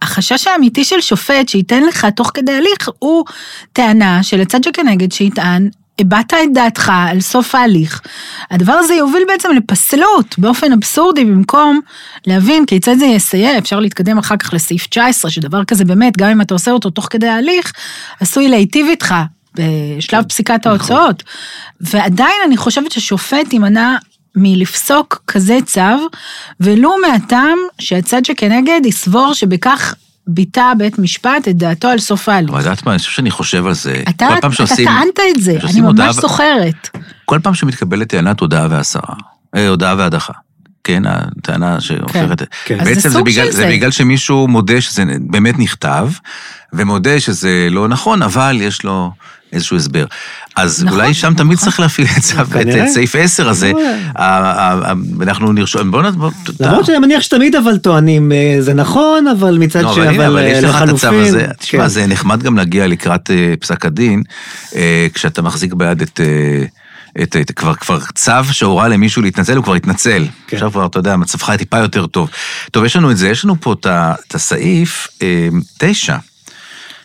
[0.03, 3.25] החשש האמיתי של שופט שייתן לך תוך כדי הליך הוא
[3.73, 5.69] טענה שלצד שכנגד שיטען
[5.99, 8.01] הבעת את דעתך על סוף ההליך,
[8.51, 11.81] הדבר הזה יוביל בעצם לפסלות באופן אבסורדי במקום
[12.27, 16.41] להבין כיצד זה יסייע, אפשר להתקדם אחר כך לסעיף 19, שדבר כזה באמת, גם אם
[16.41, 17.73] אתה עושה אותו תוך כדי ההליך,
[18.21, 19.15] עשוי להיטיב איתך
[19.55, 21.23] בשלב פסיקת ההוצאות.
[21.81, 23.97] ועדיין אני חושבת ששופט יימנע
[24.37, 26.09] מלפסוק כזה צו,
[26.61, 29.95] ולו מהטעם שהצד שכנגד יסבור שבכך
[30.27, 32.51] ביטא בית משפט את דעתו על סוף ההליך.
[32.51, 34.03] אבל את יודעת מה, אני חושב שאני חושב על זה.
[34.09, 36.89] אתה, אתה שעושים- טענת את זה, אני ממש ו- זוכרת.
[37.25, 39.15] כל פעם שמתקבלת טענת הודעה והסרה,
[39.57, 40.33] אה, הודעה והדחה.
[40.85, 42.43] כן, הטענה שהופכת...
[42.65, 42.79] כן.
[42.79, 43.69] זה בעצם זה סוג בגלל, זה זה.
[43.69, 46.09] בגלל שמישהו מודה שזה באמת נכתב,
[46.73, 49.13] ומודה שזה לא נכון, אבל יש לו
[49.55, 50.05] איזשהו הסבר.
[50.57, 51.65] אז נכון, אולי שם תמיד נכון.
[51.65, 53.73] צריך להפעיל את את סעיף 10 הזה.
[55.23, 56.07] אנחנו נרשום, בואו נ...
[56.61, 59.85] למרות שאני מניח שתמיד אבל טוענים, אה, זה נכון, אבל מצד ש...
[59.85, 61.47] אבל הנה, אבל יש לך את הצו לחלופין, הזה.
[61.59, 61.89] תשמע.
[61.89, 64.23] זה נחמד גם להגיע לקראת אה, פסק הדין,
[64.77, 66.21] אה, כשאתה מחזיק ביד את...
[67.23, 70.27] את, את, כבר, כבר צו שהורה למישהו להתנצל, הוא כבר התנצל.
[70.47, 70.57] כן.
[70.57, 72.31] עכשיו כבר, אתה יודע, מצבך טיפה יותר טוב.
[72.71, 76.17] טוב, יש לנו את זה, יש לנו פה את, הסעיף אה, תשע,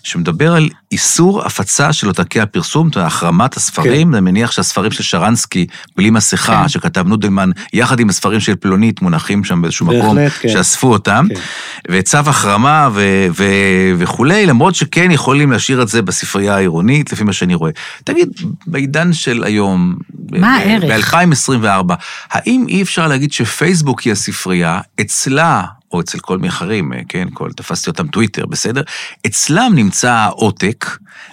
[0.03, 5.65] שמדבר על איסור הפצה של עותקי הפרסום, החרמת הספרים, אני מניח שהספרים של שרנסקי,
[5.97, 6.69] בלי מסכה, כן.
[6.69, 10.49] שכתב נודלמן, יחד עם הספרים של פלונית, מונחים שם באיזשהו מקום, בהחלט, כן.
[10.49, 11.27] שאספו אותם.
[11.29, 11.41] כן.
[11.89, 17.33] וצו החרמה ו- ו- וכולי, למרות שכן יכולים להשאיר את זה בספרייה העירונית, לפי מה
[17.33, 17.71] שאני רואה.
[18.03, 18.29] תגיד,
[18.67, 19.95] בעידן של היום,
[20.31, 21.13] מה הערך?
[21.13, 21.93] ב-2024,
[22.31, 27.51] האם אי אפשר להגיד שפייסבוק היא הספרייה, אצלה, או אצל כל מיני אחרים, כן, כל,
[27.51, 28.81] תפסתי אותם טוויטר, בסדר?
[29.27, 30.85] אצלם נמצא העותק,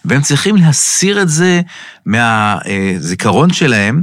[0.05, 1.61] והם צריכים להסיר את זה
[2.07, 4.03] מהזיכרון שלהם.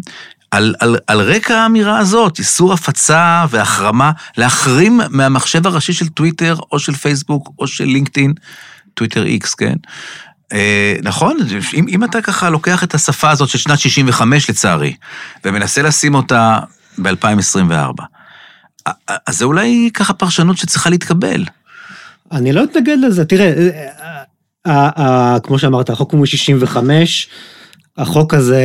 [0.52, 6.80] על, על, על רקע האמירה הזאת, איסור הפצה והחרמה, להחרים מהמחשב הראשי של טוויטר, או
[6.80, 8.34] של פייסבוק, או של לינקדאין,
[8.94, 9.76] טוויטר איקס, כן?
[10.54, 11.38] אה, נכון,
[11.74, 14.96] אם, אם אתה ככה לוקח את השפה הזאת של שנת 65 לצערי,
[15.46, 16.60] ומנסה לשים אותה
[16.98, 18.04] ב-2024,
[19.28, 21.44] אז זה אולי ככה פרשנות שצריכה להתקבל.
[22.32, 23.90] אני לא אתנגד לזה, תראה, אה,
[24.68, 26.78] אה, אה, כמו שאמרת, החוק הוא מ-65,
[27.98, 28.64] החוק הזה,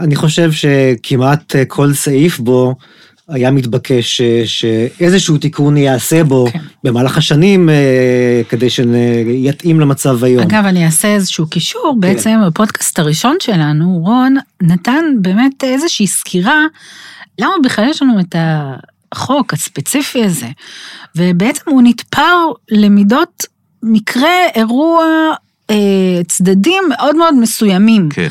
[0.00, 2.74] אני חושב שכמעט כל סעיף בו
[3.28, 6.58] היה מתבקש אה, שאיזשהו תיקון ייעשה בו כן.
[6.84, 7.68] במהלך השנים,
[8.48, 10.42] כדי שיתאים למצב היום.
[10.42, 12.00] אגב, אני אעשה איזשהו קישור, כן.
[12.00, 16.60] בעצם בפודקאסט הראשון שלנו, רון נתן באמת איזושהי סקירה,
[17.38, 18.34] למה בכלל יש לנו את
[19.16, 20.48] החוק הספציפי הזה,
[21.16, 22.36] ובעצם הוא נתפר
[22.70, 23.46] למידות
[23.82, 25.04] מקרה, אירוע,
[25.70, 28.08] אה, צדדים מאוד מאוד מסוימים.
[28.10, 28.28] כן.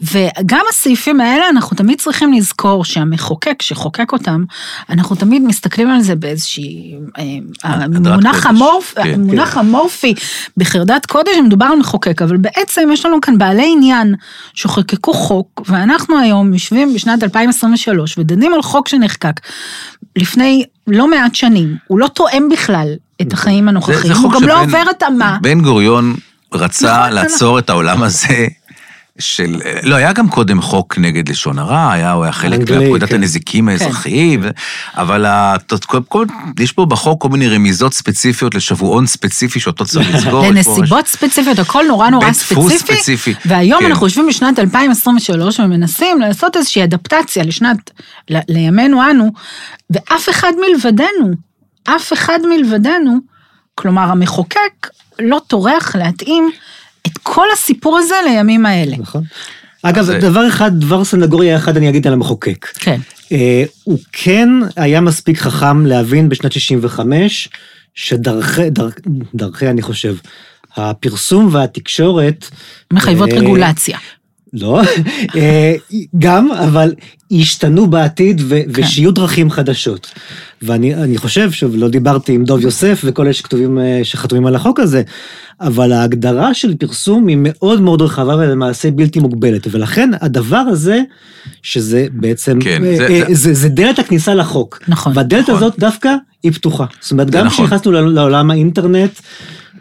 [0.00, 4.44] וגם הסעיפים האלה, אנחנו תמיד צריכים לזכור שהמחוקק שחוקק אותם,
[4.90, 6.94] אנחנו תמיד מסתכלים על זה באיזושהי...
[7.18, 7.24] אה,
[7.62, 8.46] המונח קודש.
[8.46, 9.14] המורפ, כן.
[9.14, 10.14] המונח המורפי
[10.56, 14.14] בחרדת קודש, מדובר על מחוקק, אבל בעצם יש לנו כאן בעלי עניין
[14.54, 19.40] שחוקקו חוק, ואנחנו היום יושבים בשנת 2023 ודנים על חוק שנחקק
[20.18, 22.88] לפני לא מעט שנים, הוא לא תואם בכלל
[23.22, 25.38] את החיים הנוכחיים, הוא גם לא עובר התאמה.
[25.42, 26.14] בן גוריון
[26.54, 28.46] רצה נכון, לעצור את העולם הזה.
[29.18, 33.14] של, לא, היה גם קודם חוק נגד לשון הרע, היה, הוא היה חלק מפקודת כן.
[33.14, 34.48] הנזיקים האזרחיים, ו-
[34.94, 36.26] אבל ה- כל, כל,
[36.60, 40.44] יש פה בחוק כל מיני רמיזות ספציפיות לשבועון ספציפי שאותו צריך לסגור.
[40.44, 42.78] יש פה לנסיבות ספציפיות, הכל נורא נורא ספציפי.
[42.78, 43.86] ספציפי, והיום כן.
[43.86, 47.90] אנחנו יושבים בשנת 2023 ומנסים לעשות איזושהי אדפטציה לשנת,
[48.30, 49.32] ל- לימינו אנו,
[49.90, 51.30] ואף אחד מלבדנו,
[51.84, 53.18] אף אחד מלבדנו,
[53.74, 56.50] כלומר המחוקק לא טורח להתאים
[57.12, 58.96] את כל הסיפור הזה לימים האלה.
[58.98, 59.22] נכון.
[59.82, 62.66] אגב, זה- דבר אחד, דבר סנגוריה אחד אני אגיד על המחוקק.
[62.74, 63.00] כן.
[63.32, 67.48] אה, הוא כן היה מספיק חכם להבין בשנת 65,
[67.94, 68.94] שדרכי, דרכ,
[69.34, 70.16] דרכי אני חושב,
[70.76, 72.48] הפרסום והתקשורת...
[72.92, 73.98] מחייבות אה, רגולציה.
[74.52, 74.80] לא,
[75.36, 75.74] אה,
[76.18, 76.94] גם, אבל
[77.30, 78.82] ישתנו בעתיד ו- כן.
[78.82, 80.10] ושיהיו דרכים חדשות.
[80.62, 84.54] ואני אני חושב, שוב, לא דיברתי עם דוב יוסף וכל אלה שכתובים, אה, שחתומים על
[84.54, 85.02] החוק הזה,
[85.60, 91.00] אבל ההגדרה של פרסום היא מאוד מאוד רחבה ולמעשה בלתי מוגבלת, ולכן הדבר הזה,
[91.62, 94.78] שזה בעצם, כן, אה, זה- אה, זה- זה, זה דלת הכניסה לחוק.
[94.88, 95.12] נכון.
[95.16, 95.54] והדלת נכון.
[95.54, 96.84] הזאת דווקא היא פתוחה.
[97.00, 97.66] זאת אומרת, גם נכון.
[97.66, 99.10] כשנכנסנו לעול- לעולם האינטרנט,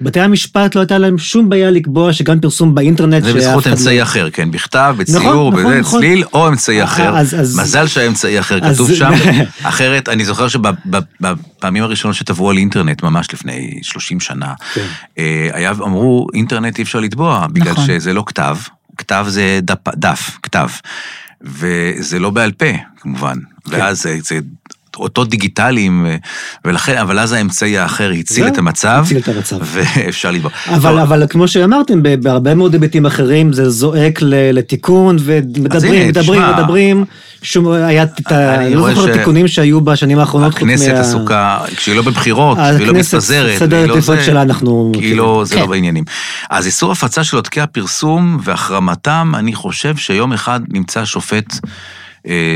[0.01, 4.29] בתי המשפט לא הייתה להם שום בעיה לקבוע שגם פרסום באינטרנט, זה בזכות אמצעי אחר,
[4.29, 5.99] כן, בכתב, בציור, נכון, נכון, בזה, נכון.
[5.99, 7.15] צליל, או אמצעי אחר.
[7.41, 9.11] מזל שהיה אמצעי אחר כתוב שם.
[9.63, 14.85] אחרת, אני זוכר שבפעמים הראשונות שטבעו על אינטרנט, ממש לפני 30 שנה, כן.
[15.17, 17.85] אה, אמרו, אינטרנט אי אפשר לתבוע, בגלל נכון.
[17.85, 18.57] שזה לא כתב,
[18.97, 19.59] כתב זה
[19.95, 20.67] דף, כתב,
[21.41, 23.37] וזה לא בעל פה, כמובן,
[23.69, 23.77] כן.
[23.77, 24.39] ואז זה
[24.99, 26.15] אותות דיגיטליים, ו-
[26.65, 29.57] ולכן, אבל אז האמצעי האחר הציל זהו, את המצב, הציל את המצב.
[29.73, 30.51] ואפשר לתבוע.
[30.67, 35.93] אבל, טוב, אבל כמו שאמרתם, ב- בהרבה מאוד היבטים אחרים זה זועק ל- לתיקון, ומדברים,
[35.93, 37.05] הנה, מדברים, תשמע, מדברים.
[37.41, 38.55] שום, היה את ה...
[38.55, 40.53] אני לא זוכר ש- תיקונים שהיו בשנים האחרונות.
[40.53, 44.23] חוץ הכנסת מה- עסוקה, כשהיא לא בבחירות, והיא לא הכנסת, מתפזרת, סדר והיא לא זה,
[44.23, 45.61] שלה אנחנו כאילו זה כן.
[45.61, 46.03] לא בעניינים.
[46.49, 51.59] אז איסור הפצה של עותקי הפרסום והחרמתם, אני חושב שיום אחד נמצא שופט אה,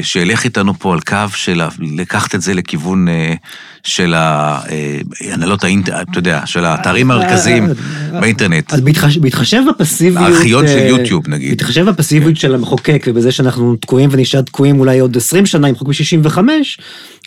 [0.01, 3.33] שילך איתנו פה על קו של לקחת את זה לכיוון אה,
[3.83, 4.59] של אה,
[5.21, 7.67] הנהלות האינטרנט, אתה יודע, של האתרים המרכזיים
[8.19, 8.73] באינטרנט.
[8.73, 9.17] אז בהתחש...
[9.17, 10.29] בהתחשב בפסיביות...
[10.29, 11.49] הארכיון של אה, יוטיוב, נגיד.
[11.49, 11.57] כן.
[11.57, 15.87] בהתחשב בפסיביות של המחוקק ובזה שאנחנו תקועים ונשאר תקועים אולי עוד 20 שנה עם חוק
[15.87, 16.37] ב-65,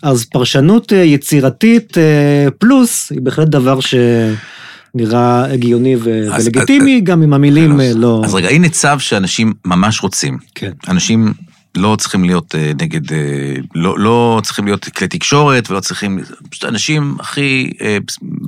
[0.02, 6.28] אז פרשנות אה, יצירתית אה, פלוס היא בהחלט דבר שנראה הגיוני ו...
[6.32, 8.22] אז- ולגיטימי, גם אם המילים אה, לא...
[8.24, 10.38] אז רגע, הנה צו שאנשים ממש רוצים.
[10.54, 10.70] כן.
[10.88, 11.32] אנשים
[11.76, 16.18] לא צריכים להיות אה, נגד, אה, לא, לא צריכים להיות כלי תקשורת ולא צריכים,
[16.50, 17.98] פשוט אנשים הכי, אה,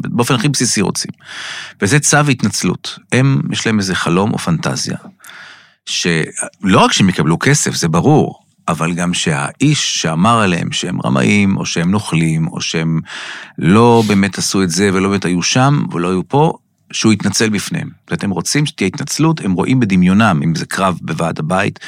[0.05, 1.11] באופן הכי בסיסי רוצים.
[1.83, 2.99] וזה צו התנצלות.
[3.13, 4.97] הם, יש להם איזה חלום או פנטזיה,
[5.87, 11.67] שלא רק שהם יקבלו כסף, זה ברור, אבל גם שהאיש שאמר עליהם שהם רמאים, או
[11.67, 13.01] שהם נוכלים, או שהם
[13.59, 16.53] לא באמת עשו את זה ולא באמת היו שם ולא היו פה,
[16.93, 17.89] שהוא יתנצל בפניהם.
[18.23, 21.79] הם רוצים שתהיה התנצלות, הם רואים בדמיונם, אם זה קרב בוועד הבית,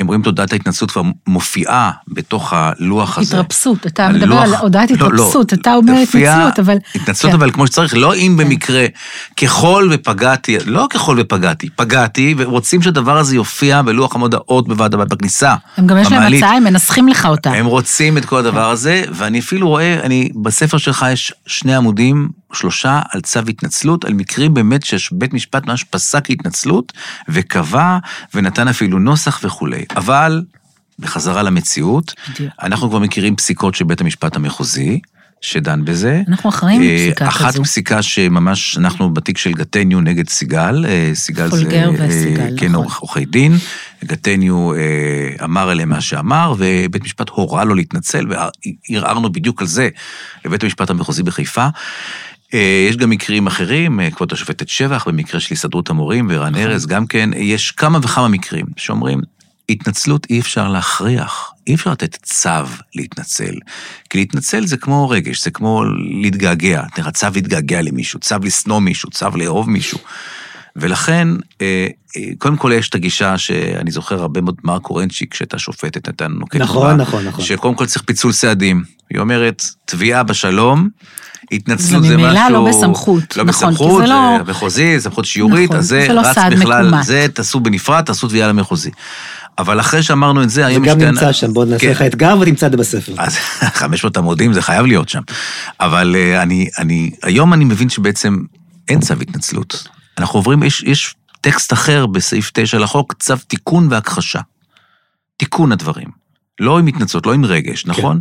[0.00, 3.40] הם רואים תודעת ההתנצלות כבר מופיעה בתוך הלוח הזה.
[3.40, 6.76] התרפסות, אתה הלוח- מדבר על הודעת לא, לא, התרפסות, אתה אומר התנצלות, אבל...
[6.94, 7.38] התנצלות כן.
[7.38, 8.86] אבל כמו שצריך, לא אם במקרה,
[9.36, 15.54] ככל ופגעתי, לא ככל ופגעתי, פגעתי, ורוצים שהדבר הזה יופיע בלוח המודעות בוועד הבית בכניסה.
[15.76, 16.34] הם גם יש להם.
[16.34, 17.50] הצעה, הם מנסחים לך אותה.
[17.50, 22.28] הם רוצים את כל הדבר הזה, ואני אפילו רואה, אני, בספר שלך יש שני עמודים,
[22.54, 26.92] שלושה, על צו התנצלות, על מקרים באמת שבית משפט ממש פסק התנצלות,
[27.28, 27.98] וקבע,
[28.34, 29.84] ונתן אפילו נוסח וכולי.
[29.96, 30.42] אבל,
[30.98, 32.52] בחזרה למציאות, בדיוק.
[32.62, 35.00] אנחנו כבר מכירים פסיקות של בית המשפט המחוזי,
[35.44, 36.22] שדן בזה.
[36.28, 37.64] אנחנו אחראים אה, לפסיקה אחת כזו.
[37.64, 41.50] פסיקה שממש, אנחנו בתיק של גטניו נגד סיגל, אה, סיגל זה...
[41.50, 42.86] פולגר אה, וסיגל, כן, נכון.
[43.00, 43.56] עורכי דין.
[44.04, 44.70] גטניו
[45.44, 48.26] אמר עליהם מה שאמר, ובית משפט הורה לו להתנצל,
[48.90, 49.88] וערערנו בדיוק על זה
[50.44, 51.68] לבית המשפט המחוזי בחיפה.
[52.54, 56.38] אה, יש גם מקרים אחרים, אה, כבוד השופטת שבח, במקרה של הסתדרות המורים, נכון.
[56.38, 59.20] ורן ארז גם כן, יש כמה וכמה מקרים שאומרים,
[59.68, 62.50] התנצלות אי אפשר להכריח, אי אפשר לתת צו
[62.94, 63.54] להתנצל.
[64.10, 65.84] כי להתנצל זה כמו רגש, זה כמו
[66.22, 66.82] להתגעגע.
[66.94, 69.98] תראה, צו להתגעגע למישהו, צו לשנוא מישהו, צו לאהוב מישהו.
[70.76, 71.28] ולכן,
[71.60, 71.86] אה,
[72.38, 76.60] קודם כל יש את הגישה שאני זוכר הרבה מאוד מרק אורנצ'יק, שהייתה שופטת, הייתה נוקטת
[76.60, 77.44] נכון, נכון, נכון.
[77.44, 78.84] שקודם כל צריך פיצול סעדים.
[79.10, 80.88] היא אומרת, תביעה בשלום,
[81.52, 82.28] התנצלות זה זה משהו...
[82.28, 85.86] ממילא לא בסמכות, לא נכון, כי בסמכות, זה לא- זה מחוזי, סמכות שיורית, נכון, אז
[85.88, 87.04] זה זה לא רץ בכלל, מקומט.
[87.04, 88.90] זה תעשו בנפרד, תעשו תביעה למחוזי.
[89.58, 91.90] אבל אחרי שאמרנו את זה, זה היום גם יש כאן- נמצא שם, בוא נעשה כן.
[91.90, 93.12] לך אתגר ותמצא את זה בספר.
[93.18, 93.36] אז
[93.82, 95.20] 500 עמודים זה חייב להיות שם.
[95.80, 98.38] אבל אה, אני, אני, היום אני מבין שבעצם
[98.88, 99.88] אין צו התנצלות.
[100.18, 104.40] אנחנו עוברים, יש, יש טקסט אחר בסעיף 9 לחוק, צו תיקון והכחשה.
[105.36, 106.08] תיקון הדברים.
[106.60, 108.20] לא עם התנצלות, לא עם רגש, נכון?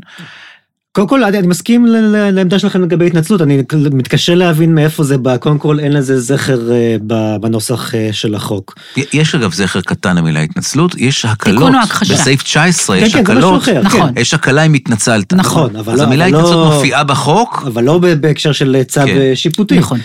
[0.95, 5.57] קודם כל, אני מסכים לעמדה שלכם לגבי התנצלות, אני מתקשה להבין מאיפה זה בא, קודם
[5.57, 6.95] כל אין לזה זכר אה,
[7.41, 8.75] בנוסח אה, של החוק.
[9.13, 11.73] יש אגב זכר קטן למילה התנצלות, יש הקלות.
[12.09, 13.63] בסעיף 19 כן, יש כן, משהו הקלות.
[13.63, 14.13] אחר, נכון.
[14.13, 14.21] כן.
[14.21, 15.33] יש הקלה אם התנצלת.
[15.33, 19.01] נכון, אבל אז לא- המילה אבל לא- התנצלות מופיעה בחוק, אבל לא בהקשר של צו
[19.05, 19.17] כן.
[19.17, 19.77] אה, שיפוטי.
[19.79, 19.99] נכון.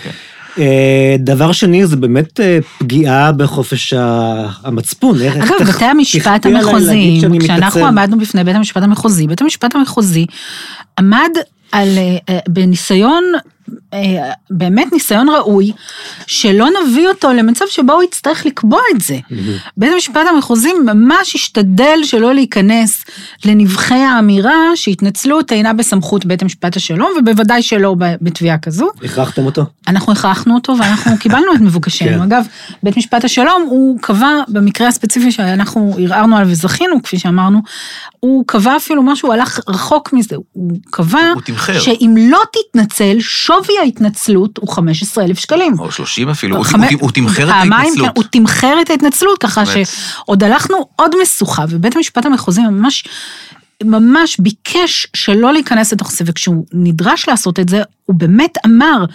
[0.57, 3.93] אה, דבר שני, זה באמת אה, פגיעה בחופש
[4.63, 5.21] המצפון.
[5.21, 7.85] אגב, בתי המשפט המחוזיים, כשאנחנו.
[7.85, 10.25] עמדנו בפני בית המשפט המחוזי, בית המשפט המחוזי
[10.99, 11.29] עמד
[11.71, 11.97] על,
[12.29, 13.23] אה, בניסיון,
[14.49, 15.71] באמת ניסיון ראוי,
[16.27, 19.17] שלא נביא אותו למצב שבו הוא יצטרך לקבוע את זה.
[19.77, 23.05] בית המשפט המחוזי ממש השתדל שלא להיכנס
[23.45, 28.89] לנבחי האמירה שהתנצלות אינה בסמכות בית המשפט השלום, ובוודאי שלא בתביעה כזו.
[29.03, 29.65] הכרחתם אותו?
[29.87, 32.09] אנחנו הכרחנו אותו ואנחנו קיבלנו את מבוקשנו.
[32.09, 32.21] כן.
[32.21, 32.45] אגב,
[32.83, 37.59] בית משפט השלום, הוא קבע, במקרה הספציפי שאנחנו ערערנו עליו וזכינו, כפי שאמרנו,
[38.19, 41.79] הוא קבע אפילו משהו, הלך רחוק מזה, הוא קבע הוא תמחר.
[41.79, 43.17] שאם לא תתנצל,
[43.63, 45.79] שווי ההתנצלות הוא 15,000 שקלים.
[45.79, 48.07] או 30 אפילו, הוא- חמ- הוא- הוא תמחר את ההתנצלות.
[48.09, 49.87] כן, הוא תמחר את ההתנצלות, ככה באמת.
[49.87, 53.03] שעוד הלכנו עוד משוכה, ובית המשפט המחוזי ממש,
[53.83, 59.05] ממש ביקש שלא להיכנס לתוך זה, וכשהוא נדרש לעשות את זה, הוא באמת אמר,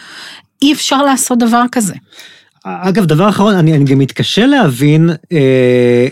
[0.63, 1.95] אי אפשר לעשות דבר כזה.
[2.67, 5.39] אגב, דבר אחרון, אני, אני גם מתקשה להבין אה,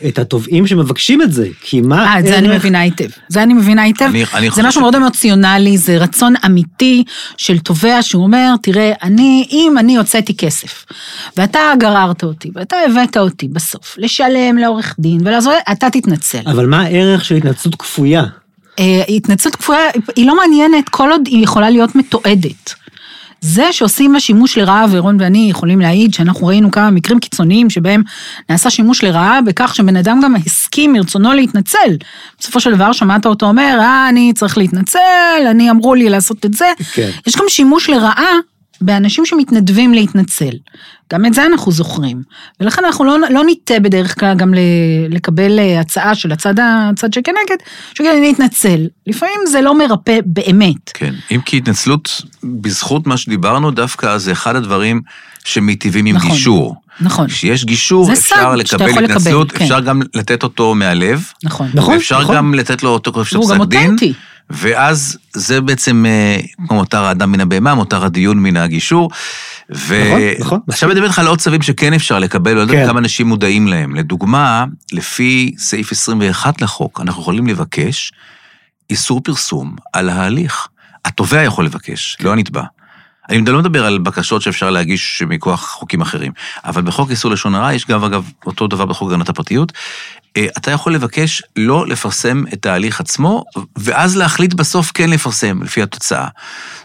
[0.09, 3.09] את התובעים שמבקשים את זה, כי מה אה, את זה אני מבינה היטב.
[3.29, 4.05] זה אני מבינה היטב.
[4.05, 7.05] אני- אני זה משהו מאוד אמוציונלי, זה רצון אמיתי
[7.37, 10.85] של תובע שהוא אומר, תראה, אני, אם אני הוצאתי כסף,
[11.37, 16.39] ואתה גררת אותי, ואתה הבאת אותי בסוף, לשלם לעורך דין ולעזור, אתה תתנצל.
[16.47, 18.25] אבל מה הערך של התנצלות כפויה?
[18.79, 19.81] אה, התנצלות כפויה,
[20.17, 22.75] היא לא מעניינת כל עוד היא יכולה להיות מתועדת.
[23.43, 28.03] זה שעושים בה שימוש לרעה, ורון ואני יכולים להעיד שאנחנו ראינו כמה מקרים קיצוניים שבהם
[28.51, 31.97] נעשה שימוש לרעה בכך שבן אדם גם הסכים מרצונו להתנצל.
[32.39, 34.99] בסופו של דבר שמעת אותו אומר, אה, אני צריך להתנצל,
[35.51, 36.73] אני אמרו לי לעשות את זה.
[36.93, 37.11] כן.
[37.27, 38.33] יש גם שימוש לרעה
[38.83, 40.51] באנשים שמתנדבים להתנצל.
[41.13, 42.23] גם את זה אנחנו זוכרים.
[42.61, 44.59] ולכן אנחנו לא, לא ניטה בדרך כלל גם ל-
[45.11, 47.57] לקבל אה, הצעה של הצד, הצד שכנגד,
[47.95, 48.87] שכן אני אתנצל.
[49.07, 50.91] לפעמים זה לא מרפא באמת.
[50.95, 55.01] כן, אם כי התנצלות, בזכות מה שדיברנו, דווקא זה אחד הדברים
[55.45, 56.31] שמיטיבים עם נכון.
[56.31, 56.77] גישור.
[57.01, 57.27] נכון.
[57.29, 59.65] כשיש גישור, אפשר לקבל יכול לקבל, התנצלות, כן.
[59.65, 61.25] אפשר גם לתת אותו מהלב.
[61.45, 61.71] נכון.
[61.75, 61.95] נכון.
[61.95, 63.85] ואפשר גם לתת לו אותו כמו של והוא גם פסק דין.
[63.87, 64.13] אותנטי.
[64.51, 69.11] ואז זה בעצם אה, כמו מותר האדם מן הבהמה, מותר הדיון מן הגישור.
[69.75, 70.05] ו...
[70.07, 70.61] נכון, נכון.
[70.69, 72.87] עכשיו אני מדבר איתך על עוד צווים שכן אפשר לקבל, לא יודע כן.
[72.87, 73.95] כמה אנשים מודעים להם.
[73.95, 78.13] לדוגמה, לפי סעיף 21 לחוק, אנחנו יכולים לבקש
[78.91, 80.69] איסור פרסום על ההליך.
[81.05, 82.63] התובע יכול לבקש, לא הנתבע.
[83.29, 86.33] אני לא מדבר על בקשות שאפשר להגיש מכוח חוקים אחרים,
[86.65, 89.73] אבל בחוק איסור לשון הרע יש גם, אגב, אותו דבר בחוק הגנת הפרטיות.
[90.37, 93.45] אה, אתה יכול לבקש לא לפרסם את ההליך עצמו,
[93.79, 96.29] ואז להחליט בסוף כן לפרסם, לפי התוצאה.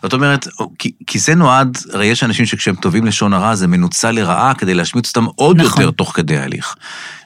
[0.04, 0.48] זאת אומרת,
[0.80, 4.74] כי, כי זה נועד, הרי יש אנשים שכשהם טובים לשון הרע, זה מנוצל לרעה כדי
[4.74, 5.82] להשמיץ אותם עוד נכון.
[5.82, 6.76] יותר תוך כדי ההליך.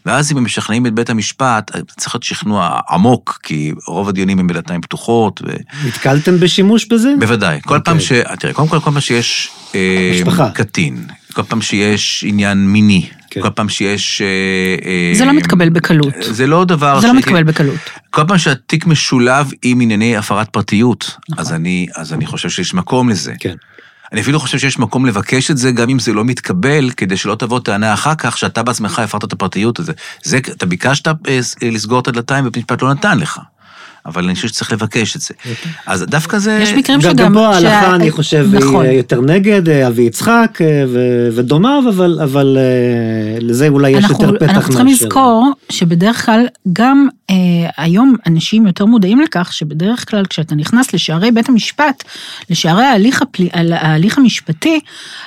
[0.06, 4.48] ואז אם הם משכנעים את בית המשפט, צריך להיות שכנוע עמוק, כי רוב הדיונים הם
[4.48, 5.52] בדלתיים פתוחות, ו...
[5.88, 7.14] נתקלתם בשימוש בזה?
[7.20, 7.60] בוודאי.
[7.62, 7.86] כל אוקיי.
[7.86, 8.12] פעם ש...
[8.40, 9.50] תראה, קודם כל, כל פעם שיש...
[9.76, 10.50] אה, משפחה.
[10.52, 13.42] קטין, כל פעם שיש עניין מיני, כן.
[13.42, 14.22] כל פעם שיש...
[14.22, 14.28] אה,
[14.86, 16.14] אה, זה לא מתקבל בקלות.
[16.20, 17.00] זה לא דבר...
[17.00, 17.80] זה לא ש- מתקבל בקלות.
[18.10, 23.10] כל פעם שהתיק משולב עם ענייני הפרת פרטיות, אז אני, אז אני חושב שיש מקום
[23.10, 23.34] לזה.
[23.40, 23.56] כן.
[24.12, 27.36] אני אפילו חושב שיש מקום לבקש את זה, גם אם זה לא מתקבל, כדי שלא
[27.36, 29.92] תבוא טענה אחר כך שאתה בעצמך הפרת את הפרטיות הזה.
[30.24, 33.40] זה, אתה ביקשת אה, לסגור את הדלתיים ובית המשפט לא נתן לך.
[34.06, 35.34] אבל אני חושב שצריך לבקש את זה.
[35.86, 36.60] אז דווקא זה...
[36.64, 37.26] יש מקרים גם- שגם...
[37.26, 38.86] גם פה ההלכה, אני חושב, נכון.
[38.86, 44.04] היא יותר נגד אה, אבי יצחק אה, ו- ודומיו, אבל- אבל אה, לזה אולי יש
[44.06, 47.08] אנחנו, יותר פתח אנחנו צריכים מאשר- לזכור שבדרך כלל, גם
[47.78, 52.04] היום אנשים יותר מודעים לכך שבדרך כלל כשאתה נכנס לשערי בית המשפט,
[52.50, 52.84] לשערי
[53.72, 54.80] ההליך המשפטי,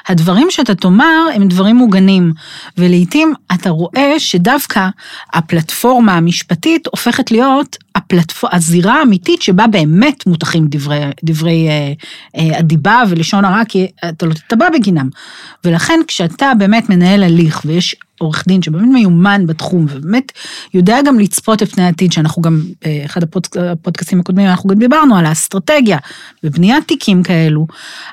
[0.09, 2.33] הדברים שאתה תאמר הם דברים מוגנים.
[2.79, 4.89] ולעיתים אתה רואה שדווקא
[5.33, 8.51] הפלטפורמה המשפטית הופכת להיות הפלטפור...
[8.53, 11.93] הזירה האמיתית שבה באמת מוטחים דברי, דברי אה,
[12.37, 15.09] אה, הדיבה ולשון הרע, כי אתה לא תתבע בגינם.
[15.65, 20.33] ולכן כשאתה באמת מנהל הליך ויש עורך דין שבאמת מיומן בתחום ובאמת
[20.75, 25.17] יודע גם לצפות את פני העתיד, שאנחנו גם, באחד הפודק- הפודקאסטים הקודמים, אנחנו גם דיברנו
[25.17, 25.99] על האסטרטגיה
[26.43, 27.67] בבניית תיקים כאלו,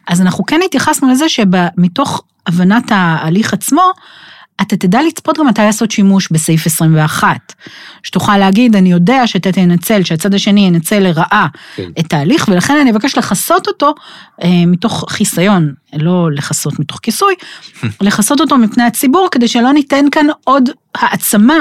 [0.07, 3.82] אז אנחנו כן התייחסנו לזה שמתוך הבנת ההליך עצמו,
[4.62, 7.53] אתה תדע לצפות גם מתי לעשות שימוש בסעיף 21.
[8.03, 11.89] שתוכל להגיד, אני יודע שאתה תנצל, שהצד השני ינצל לרעה כן.
[11.99, 13.93] את ההליך, ולכן אני אבקש לכסות אותו
[14.43, 17.34] אה, מתוך חיסיון, לא לכסות מתוך כיסוי,
[18.01, 21.57] לכסות אותו מפני הציבור, כדי שלא ניתן כאן עוד העצמה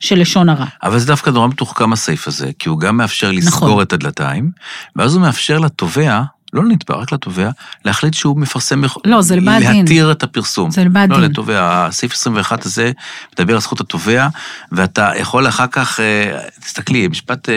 [0.00, 0.66] של לשון הרע.
[0.82, 3.82] אבל זה דווקא נורא מתוחכם הסעיף הזה, כי הוא גם מאפשר לסגור נכון.
[3.82, 4.50] את הדלתיים,
[4.96, 6.22] ואז הוא מאפשר לתובע,
[6.52, 7.50] לא לנתבע, רק לתובע,
[7.84, 9.76] להחליט שהוא מפרסם, לא, זה לבעל דין.
[9.76, 10.70] להתיר את הפרסום.
[10.70, 11.30] זה לבעל לא, דין.
[11.30, 12.92] לתובע, הסעיף 21 הזה
[13.34, 14.28] מדבר על זכות התובע,
[14.72, 17.54] ואתה יכול אחר כך, אה, תסתכלי, משפט, אה,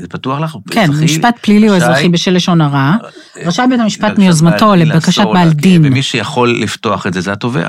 [0.00, 0.56] זה פתוח לך?
[0.70, 2.96] כן, אזרחי, משפט פלילי או אזרחי בשל לשון הרע,
[3.44, 5.86] רשאי בית המשפט מיוזמתו לבקשת בעל דין.
[5.86, 7.68] ומי שיכול לפתוח את זה זה התובע.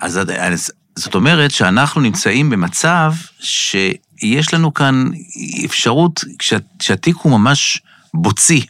[0.00, 5.04] אז, אז זאת אומרת שאנחנו נמצאים במצב שיש לנו כאן
[5.64, 7.82] אפשרות, כשה, כשהתיק הוא ממש
[8.14, 8.66] בוצי,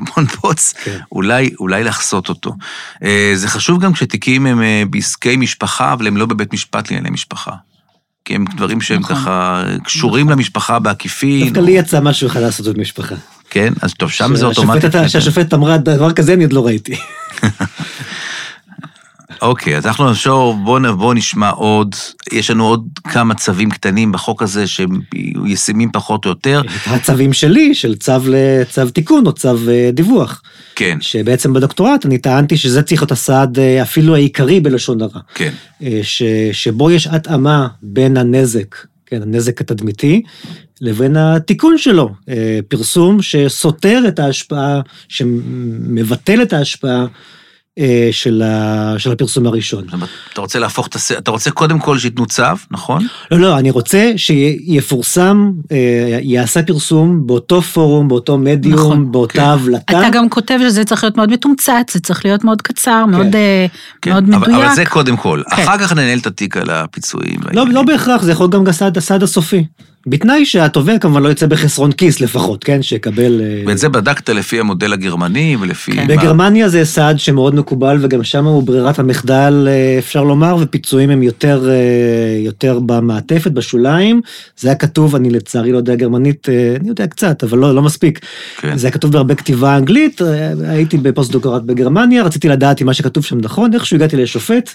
[0.00, 0.98] המון בוץ, כן.
[1.12, 2.52] אולי, אולי לחסות אותו.
[3.02, 7.10] אה, זה חשוב גם כשתיקים הם אה, בעסקי משפחה, אבל הם לא בבית משפט לענייני
[7.10, 7.52] משפחה.
[8.24, 9.16] כי הם דברים שהם נכון.
[9.16, 11.44] ככה קשורים למשפחה בעקיפין.
[11.44, 13.14] דווקא לי יצא משהו אחד לעשות במשפחה.
[13.50, 14.92] כן, אז טוב, שם זה אוטומטית.
[15.08, 16.96] שהשופטת אמרה דבר כזה אני עוד לא ראיתי.
[19.42, 21.94] אוקיי, אז אנחנו נשור, בואו בוא נשמע עוד,
[22.32, 25.00] יש לנו עוד כמה צווים קטנים בחוק הזה שהם
[25.46, 26.62] ישימים פחות או יותר.
[26.86, 30.42] הצווים שלי, של צו לצו תיקון או צו אה, דיווח.
[30.74, 35.20] כן, שבעצם בדוקטורט אני טענתי שזה צריך להיות הסעד אה, אפילו העיקרי בלשון הרע.
[35.34, 35.52] כן.
[35.82, 36.22] אה, ש,
[36.52, 38.76] שבו יש התאמה בין הנזק,
[39.06, 40.22] כן, הנזק התדמיתי,
[40.80, 42.10] לבין התיקון שלו.
[42.68, 47.06] פרסום שסותר את ההשפעה, שמבטל את ההשפעה
[48.12, 49.84] של, ה, של הפרסום הראשון.
[50.32, 53.06] אתה רוצה להפוך את הסרט, אתה רוצה קודם כל שייתנו צו, נכון?
[53.30, 59.12] לא, לא, אני רוצה שיפורסם, אה, יעשה פרסום באותו פורום, באותו מדיום, נכון.
[59.12, 59.40] באותה כן.
[59.42, 60.00] הבלטה.
[60.00, 63.66] אתה גם כותב שזה צריך להיות מאוד מתומצת, זה צריך להיות מאוד קצר, מאוד, אה,
[64.02, 64.10] כן.
[64.10, 64.66] מאוד אבל, מדויק.
[64.66, 65.42] אבל זה קודם כל.
[65.56, 65.62] כן.
[65.62, 67.40] אחר כך ננהל את התיק על הפיצויים.
[67.52, 69.64] לא, לא בהכרח, זה יכול להיות גם הסעד הסופי.
[70.06, 72.82] בתנאי שהתובע כמובן לא יצא בחסרון כיס לפחות, כן?
[72.82, 73.40] שיקבל...
[73.40, 75.92] אה, ואת זה בדקת לפי המודל הגרמני ולפי...
[75.92, 76.06] כן.
[76.06, 81.10] מה- בגרמניה זה סעד שמאוד מקובל, וגם שם הוא ברירת המחדל, אה, אפשר לומר, ופיצויים
[81.10, 81.74] הם יותר, אה,
[82.44, 84.20] יותר במעטפת, בשוליים.
[84.56, 86.48] זה היה כתוב, אני לצערי לא יודע גרמנית,
[86.80, 88.20] אני יודע קצת, אבל לא, לא מספיק.
[88.60, 88.76] כן.
[88.78, 90.20] זה היה כתוב בהרבה כתיבה אנגלית,
[90.68, 94.70] הייתי בפוסט-דוקטורט בגרמניה, רציתי לדעת אם מה שכתוב שם נכון, איכשהו הגעתי לשופט,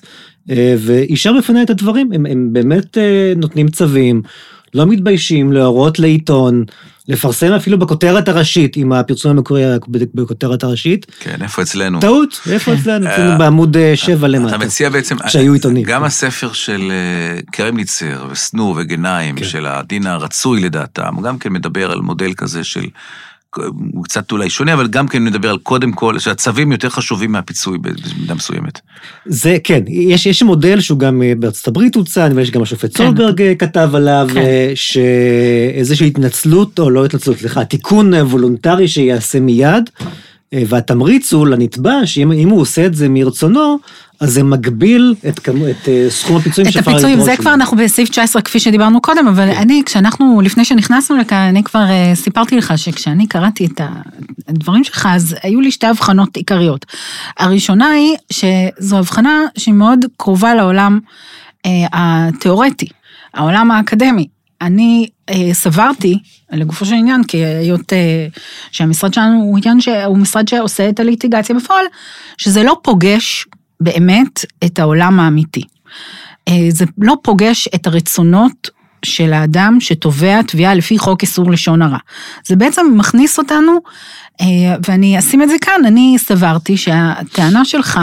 [0.78, 2.98] ואישר בפניי את הדברים, הם, הם באמת
[3.36, 4.22] נותנים צווים,
[4.76, 6.66] לא מתביישים להורות לעיתון,
[7.08, 9.78] לפרסם אפילו בכותרת הראשית, אם הפרסום המקורי היה
[10.14, 11.06] בכותרת הראשית.
[11.20, 12.00] כן, איפה אצלנו?
[12.00, 13.10] טעות, איפה אצלנו?
[13.10, 14.58] אצלנו אה, בעמוד אה, שבע אתה למטה.
[14.58, 15.18] מציע בעצם...
[15.28, 15.84] כשהיו עיתונים.
[15.84, 19.46] גם הספר של אה, קרמניצר ושנור וגנאים, כן.
[19.46, 22.86] של הדין הרצוי לדעתם, גם כן מדבר על מודל כזה של...
[23.94, 27.78] הוא קצת אולי שונה, אבל גם כן מדבר על קודם כל, שהצווים יותר חשובים מהפיצוי
[27.78, 28.82] במידה מסוימת.
[29.26, 33.04] זה, כן, יש, יש מודל שהוא גם אה, בארצות הברית הוצע, ויש גם השופט כן.
[33.04, 34.40] סולברג אה, כתב עליו, כן.
[34.40, 39.90] אה, שאיזושהי התנצלות, או לא התנצלות, סליחה, תיקון וולונטרי שיעשה מיד,
[40.68, 43.80] והתמריץ הוא לנתבע, שאם אם הוא עושה את זה מרצונו,
[44.20, 47.38] אז זה מגביל את, כמו, את אה, סכום הפיצויים את שאפשר הפיצויים, לדרוש זה.
[47.38, 49.58] כבר אנחנו בסעיף 19 כפי שדיברנו קודם, אבל כן.
[49.58, 53.82] אני, כשאנחנו, לפני שנכנסנו לכאן, אני כבר אה, סיפרתי לך שכשאני קראתי את
[54.48, 56.86] הדברים שלך, אז היו לי שתי הבחנות עיקריות.
[57.38, 61.00] הראשונה היא שזו הבחנה שהיא מאוד קרובה לעולם
[61.66, 62.88] אה, התיאורטי,
[63.34, 64.28] העולם האקדמי.
[64.62, 66.20] אני אה, סברתי,
[66.52, 68.28] לגופו של עניין, כי היות אה,
[68.72, 71.86] שהמשרד שלנו הוא עניין שהוא משרד שעושה את הליטיגציה בפועל,
[72.38, 73.46] שזה לא פוגש
[73.80, 75.64] באמת את העולם האמיתי.
[76.48, 78.70] אה, זה לא פוגש את הרצונות
[79.06, 81.98] של האדם שתובע תביעה לפי חוק איסור לשון הרע.
[82.46, 83.78] זה בעצם מכניס אותנו,
[84.42, 84.46] אה,
[84.88, 88.00] ואני אשים את זה כאן, אני סברתי שהטענה שלך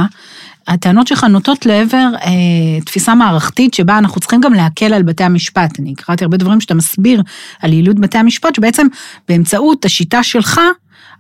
[0.69, 5.81] הטענות שלך נוטות לעבר אה, תפיסה מערכתית שבה אנחנו צריכים גם להקל על בתי המשפט.
[5.81, 7.23] אני קראתי הרבה דברים שאתה מסביר
[7.63, 8.87] על יעילות בתי המשפט, שבעצם
[9.29, 10.61] באמצעות השיטה שלך,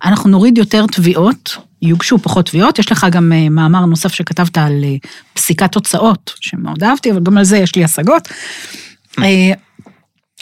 [0.04, 2.78] אנחנו נוריד יותר תביעות, יוגשו פחות תביעות.
[2.78, 4.96] יש לך גם אה, מאמר נוסף שכתבת על אה,
[5.34, 8.28] פסיקת תוצאות, שמאוד אהבתי, אבל גם על זה יש לי השגות.
[9.18, 9.52] אה,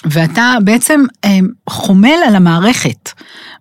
[0.05, 1.01] ואתה בעצם
[1.69, 3.11] חומל על המערכת.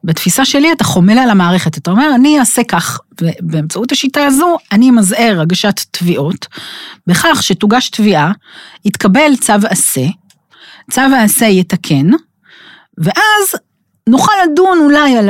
[0.04, 4.90] בתפיסה שלי אתה חומל על המערכת, אתה אומר, אני אעשה כך, ובאמצעות השיטה הזו אני
[4.90, 6.48] אמזער הגשת תביעות,
[7.08, 8.32] בכך שתוגש תביעה,
[8.86, 10.06] יתקבל צו עשה,
[10.92, 12.10] צו העשה יתקן,
[12.98, 13.56] ואז
[14.10, 15.30] נוכל לדון אולי על,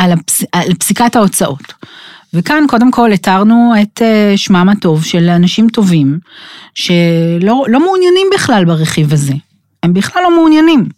[0.00, 1.72] על, הפס, על פסיקת ההוצאות.
[2.34, 6.18] וכאן קודם כל התרנו את אה, שמם הטוב של אנשים טובים,
[6.74, 9.32] שלא לא מעוניינים בכלל ברכיב הזה.
[9.82, 10.88] הם בכלל לא מעוניינים.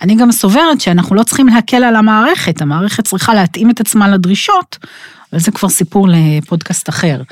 [0.00, 4.78] אני גם סוברת שאנחנו לא צריכים להקל על המערכת, המערכת צריכה להתאים את עצמה לדרישות,
[5.32, 7.22] אבל זה כבר סיפור לפודקאסט אחר.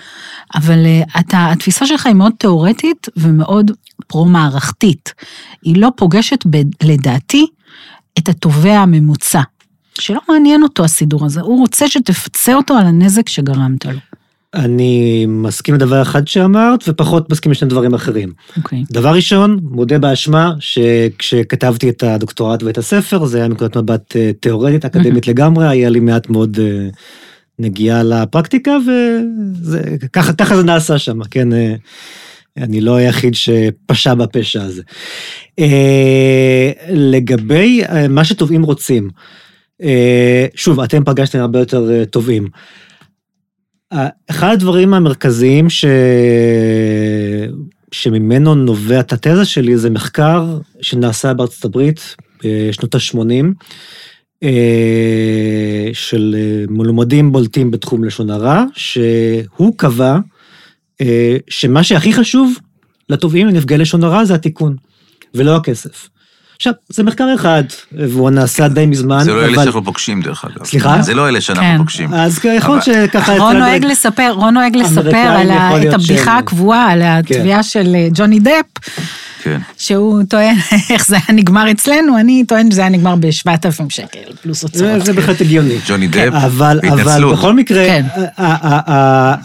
[0.54, 0.86] אבל
[1.20, 3.70] אתה, התפיסה שלך היא מאוד תיאורטית ומאוד
[4.06, 5.14] פרו-מערכתית.
[5.62, 7.46] היא לא פוגשת, ב, לדעתי,
[8.18, 9.40] את התובע הממוצע,
[10.01, 13.98] שלא מעניין אותו הסידור הזה, הוא רוצה שתפצה אותו על הנזק שגרמת לו.
[14.55, 18.32] אני מסכים לדבר אחד שאמרת, ופחות מסכים לשני דברים אחרים.
[18.57, 18.84] אוקיי.
[18.90, 24.84] דבר ראשון, מודה באשמה, שכשכתבתי את הדוקטורט ואת הספר, זה היה מנקודת מבט אה, תיאורטית,
[24.84, 26.88] אקדמית לגמרי, היה לי מעט מאוד אה,
[27.59, 28.76] נגיעה לפרקטיקה,
[30.03, 31.53] וככה זה נעשה שם, כן?
[31.53, 31.74] אה,
[32.57, 34.82] אני לא היחיד שפשע בפשע הזה.
[36.90, 39.11] לגבי מה שתובעים רוצים,
[40.55, 42.49] שוב, אתם פגשתם הרבה יותר תובעים.
[44.31, 45.85] אחד הדברים המרכזיים ש...
[47.93, 53.47] שממנו נובע את התזה שלי זה מחקר שנעשה בארצות הברית בשנות ה-80,
[54.43, 56.37] אה, של
[56.68, 60.18] מלומדים בולטים בתחום לשון הרע, שהוא קבע
[61.01, 62.55] אה, שמה שהכי חשוב
[63.09, 64.76] לתובעים לנפגעי לשון הרע זה התיקון,
[65.35, 66.09] ולא הכסף.
[66.61, 70.64] עכשיו, זה מחקר אחד, והוא נעשה די מזמן, זה לא אלה שאנחנו פוגשים, דרך אגב.
[70.64, 71.02] סליחה?
[71.02, 71.78] זה לא אלה שאנחנו כן.
[71.78, 72.14] פוגשים.
[72.14, 73.38] אז יכול להיות שככה...
[73.38, 75.36] רון נוהג לספר, רון נוהג לספר
[75.88, 78.88] את הבדיחה הקבועה, על התביעה של אה, ג'וני דפ,
[79.43, 79.59] כן.
[79.78, 80.57] שהוא טוען
[80.91, 85.05] איך זה היה נגמר אצלנו, אני טוען שזה היה נגמר ב-7,000 שקל, פלוס זה הוצאות.
[85.05, 85.78] זה בהחלט הגיוני.
[85.88, 87.32] ג'וני דפ, אבל, אבל.
[87.32, 88.07] בכל מקרה, כן.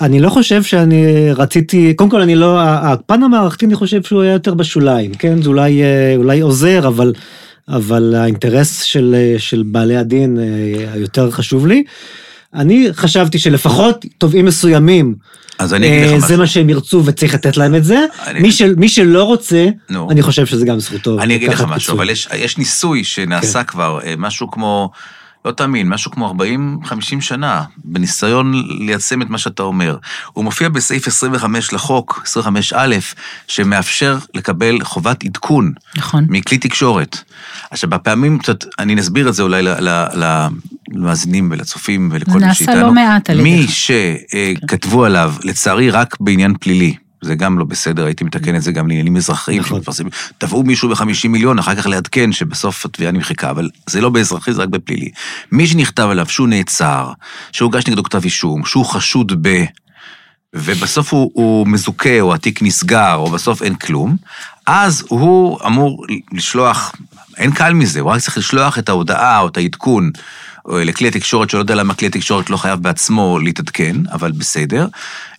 [0.02, 4.32] אני לא חושב שאני רציתי, קודם כל אני לא, הפן המערכתי אני חושב שהוא היה
[4.34, 5.42] יותר בשוליים, כן?
[5.42, 7.14] זה אולי, אה, עוזר, אבל,
[7.70, 11.84] אבל האינטרס של, אה, של בעלי הדין אה, היותר חשוב לי.
[12.54, 15.16] אני חשבתי שלפחות תובעים מסוימים,
[15.60, 16.28] אז אני אגיד לך אה, משהו.
[16.28, 18.06] זה מה שהם ירצו וצריך לתת להם את זה.
[18.40, 20.12] מי, של, מי שלא רוצה, נו.
[20.12, 21.20] אני חושב שזה גם זכותו.
[21.20, 21.96] אני אגיד לך משהו.
[21.96, 23.68] אבל יש, יש ניסוי שנעשה כן.
[23.72, 24.90] כבר, אה, משהו כמו,
[25.46, 26.34] לא תאמין, משהו כמו
[26.84, 29.98] 40-50 שנה, בניסיון ליישם את מה שאתה אומר.
[30.34, 32.28] הוא מופיע בסעיף 25 לחוק,
[32.72, 32.76] 25א,
[33.48, 36.26] שמאפשר לקבל חובת עדכון נכון.
[36.30, 37.18] מכלי תקשורת.
[37.72, 39.64] עכשיו, בפעמים, קצת, אני נסביר את זה אולי
[40.92, 42.82] למאזינים ולצופים ולכל זה מי נעשה שאיתנו.
[42.82, 43.72] לא מעט על מי ידיך.
[43.72, 46.96] שכתבו עליו, לצערי, רק בעניין פלילי.
[47.22, 49.78] זה גם לא בסדר, הייתי מתקן את זה גם לעניינים אזרחיים נכון.
[49.78, 50.12] שמתפרסמים.
[50.38, 54.62] תבעו מישהו ב-50 מיליון, אחר כך לעדכן שבסוף התביעה נמחקה, אבל זה לא באזרחי, זה
[54.62, 55.10] רק בפלילי.
[55.52, 57.12] מי שנכתב עליו שהוא נעצר,
[57.52, 59.64] שהוגש נגדו כתב אישום, שהוא חשוד ב...
[60.58, 64.16] ובסוף הוא, הוא מזוכה, או התיק נסגר, או בסוף אין כלום,
[64.68, 66.96] אז הוא אמור לשלוח,
[67.38, 70.12] אין קל מזה, הוא רק צריך לשלוח את ההודעה או את העדכון
[70.68, 74.88] לכלי התקשורת, שלא יודע למה כלי התקשורת לא חייב בעצמו להתעדכן, אבל בסדר.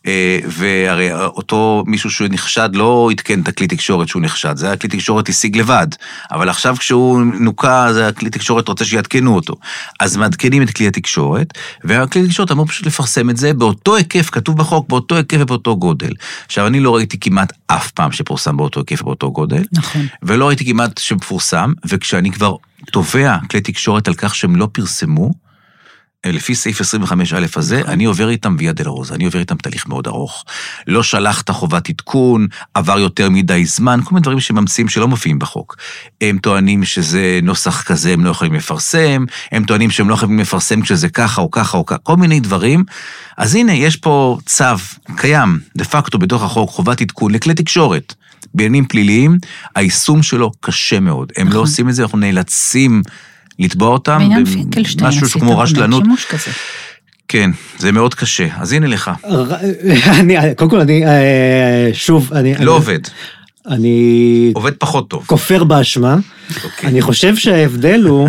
[0.06, 5.28] אה, והרי אותו מישהו שנחשד לא עדכן את הכלי תקשורת שהוא נחשד, זה הכלי תקשורת
[5.28, 5.86] השיג לבד.
[6.32, 9.54] אבל עכשיו כשהוא נוקע, זה הכלי תקשורת רוצה שיעדכנו אותו.
[10.00, 14.56] אז מעדכנים את כלי התקשורת, והכלי התקשורת אמור פשוט לפרסם את זה באותו היקף, כתוב
[14.56, 16.12] בחוק, באותו היקף ובאותו גודל.
[16.46, 19.62] עכשיו, אני לא ראיתי כמעט אף פעם שפורסם באותו היקף ובאותו גודל.
[19.72, 20.06] נכון.
[20.22, 22.54] ולא ראיתי כמעט שמפורסם, וכשאני כבר
[22.92, 25.45] תובע כלי תקשורת על כך שהם לא פרסמו,
[26.26, 30.44] לפי סעיף 25א הזה, אני עובר איתם ויה דלרוזה, אני עובר איתם תהליך מאוד ארוך.
[30.86, 35.76] לא שלחת חובת עדכון, עבר יותר מדי זמן, כל מיני דברים שממציאים שלא מופיעים בחוק.
[36.20, 40.82] הם טוענים שזה נוסח כזה, הם לא יכולים לפרסם, הם טוענים שהם לא יכולים לפרסם
[40.82, 42.84] כשזה ככה או ככה או ככה, כל מיני דברים.
[43.36, 44.64] אז הנה, יש פה צו
[45.16, 48.14] קיים, דה פקטו בתוך החוק, חובת עדכון לכלי תקשורת.
[48.54, 49.38] בעניינים פליליים,
[49.76, 51.32] היישום שלו קשה מאוד.
[51.36, 51.60] הם לא נכון.
[51.60, 53.02] עושים את זה, אנחנו נאלצים
[53.58, 54.18] לתבוע אותם.
[54.18, 56.02] בעניין פינקלשטיין משהו עשית כמו רשלנות.
[56.04, 56.50] שימוש כזה.
[57.28, 58.46] כן, זה מאוד קשה.
[58.58, 59.10] אז הנה לך.
[60.20, 62.52] אני, קודם כל, אני, אה, שוב, אני...
[62.52, 62.98] לא אני- עובד.
[63.68, 65.24] אני עובד פחות טוב.
[65.26, 66.16] כופר באשמה.
[66.64, 66.88] אוקיי.
[66.90, 68.28] אני חושב שההבדל הוא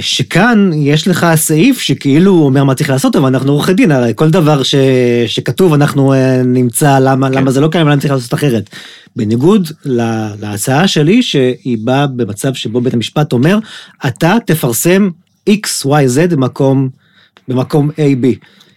[0.00, 4.30] שכאן יש לך סעיף שכאילו אומר מה צריך לעשות, אבל אנחנו עורכי דין, הרי כל
[4.30, 4.74] דבר ש,
[5.26, 7.34] שכתוב אנחנו אה, נמצא למה, כן.
[7.34, 8.70] למה זה לא קיים, למה צריך לעשות אחרת.
[9.16, 13.58] בניגוד לה, להצעה שלי, שהיא באה במצב שבו בית המשפט אומר,
[14.06, 15.10] אתה תפרסם
[15.50, 16.88] x, y, z במקום,
[17.48, 18.26] במקום a, b.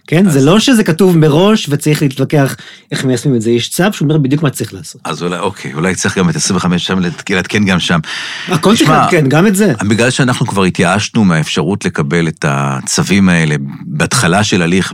[0.07, 0.27] כן?
[0.27, 0.33] אז...
[0.33, 2.55] זה לא שזה כתוב מראש וצריך להתווכח
[2.91, 3.51] איך מיישמים את זה.
[3.51, 5.01] יש צו שאומר בדיוק מה צריך לעשות.
[5.03, 6.99] אז אולי, אוקיי, אולי צריך גם את 25 שם
[7.29, 7.99] לעדכן גם שם.
[8.47, 9.73] הכל צריך לעדכן, גם את זה.
[9.89, 14.93] בגלל שאנחנו כבר התייאשנו מהאפשרות לקבל את הצווים האלה בהתחלה של הליך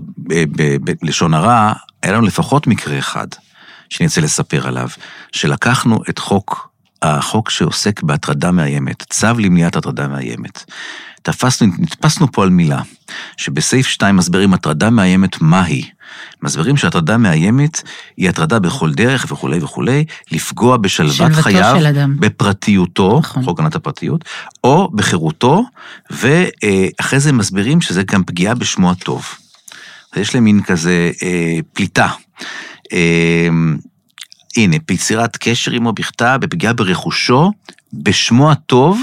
[1.01, 3.27] בלשון הרע, היה לנו לפחות מקרה אחד
[3.89, 4.87] שאני רוצה לספר עליו,
[5.31, 6.70] שלקחנו את חוק,
[7.01, 10.63] החוק שעוסק בהטרדה מאיימת, צו למניעת הטרדה מאיימת.
[11.23, 12.81] תפסנו, נתפסנו פה על מילה,
[13.37, 15.89] שבסעיף 2 מסבירים הטרדה מאיימת מהי.
[16.41, 17.81] מסבירים שהטרדה מאיימת
[18.17, 21.75] היא הטרדה בכל דרך וכולי וכולי, לפגוע בשלוות חייו,
[22.19, 23.43] בפרטיותו, נכון.
[23.43, 24.25] חוק הגנת הפרטיות,
[24.63, 25.63] או בחירותו,
[26.09, 29.25] ואחרי זה מסבירים שזה גם פגיעה בשמו הטוב.
[30.15, 32.07] יש להם מין כזה אה, פליטה.
[32.93, 33.49] אה,
[34.57, 37.51] הנה, ביצירת קשר עמו בכתב, בפגיעה ברכושו,
[37.93, 39.01] בשמו הטוב,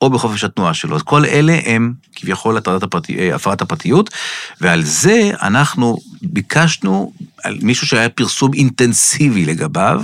[0.00, 0.96] או בחופש התנועה שלו.
[0.96, 4.10] אז כל אלה הם כביכול הפרטי, אה, הפרת הפרטיות,
[4.60, 7.12] ועל זה אנחנו ביקשנו,
[7.44, 10.02] על מישהו שהיה פרסום אינטנסיבי לגביו,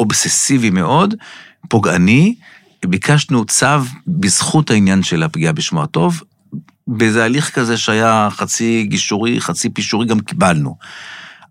[0.00, 1.14] אובססיבי מאוד,
[1.68, 2.34] פוגעני,
[2.86, 3.66] ביקשנו צו
[4.06, 6.22] בזכות העניין של הפגיעה בשמו הטוב,
[6.86, 10.76] באיזה הליך כזה שהיה חצי גישורי, חצי פישורי, גם קיבלנו.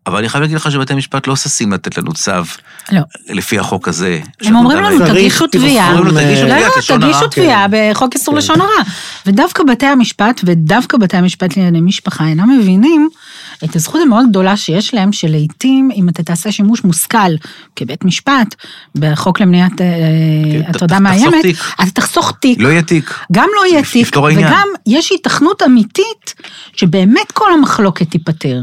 [0.08, 2.32] אבל אני חייב להגיד לך שבתי המשפט לא ששים לתת לנו צו
[2.92, 3.02] לא.
[3.30, 4.20] לפי החוק הזה.
[4.42, 5.94] הם אומרים לנו, תגישו תביעה.
[5.94, 6.12] לא, לא,
[6.98, 8.38] תגישו תביעה בחוק איסור כן.
[8.38, 8.84] לשון הרע.
[9.26, 13.10] ודווקא בתי המשפט, ודווקא בתי המשפט לענייני משפחה, אינם מבינים
[13.64, 17.36] את הזכות המאוד גדולה שיש להם, שלעיתים, אם אתה תעשה שימוש מושכל
[17.76, 18.56] כבית משפט,
[18.96, 19.86] בחוק למניעת אה,
[20.52, 21.46] כן, הטרדה מאיימת,
[21.76, 22.60] אתה תחסוך תיק.
[22.60, 23.20] לא יהיה תיק.
[23.32, 26.34] גם לא יהיה תיק, וגם יש היתכנות אמיתית
[26.74, 28.62] שבאמת כל המחלוקת תיפתר.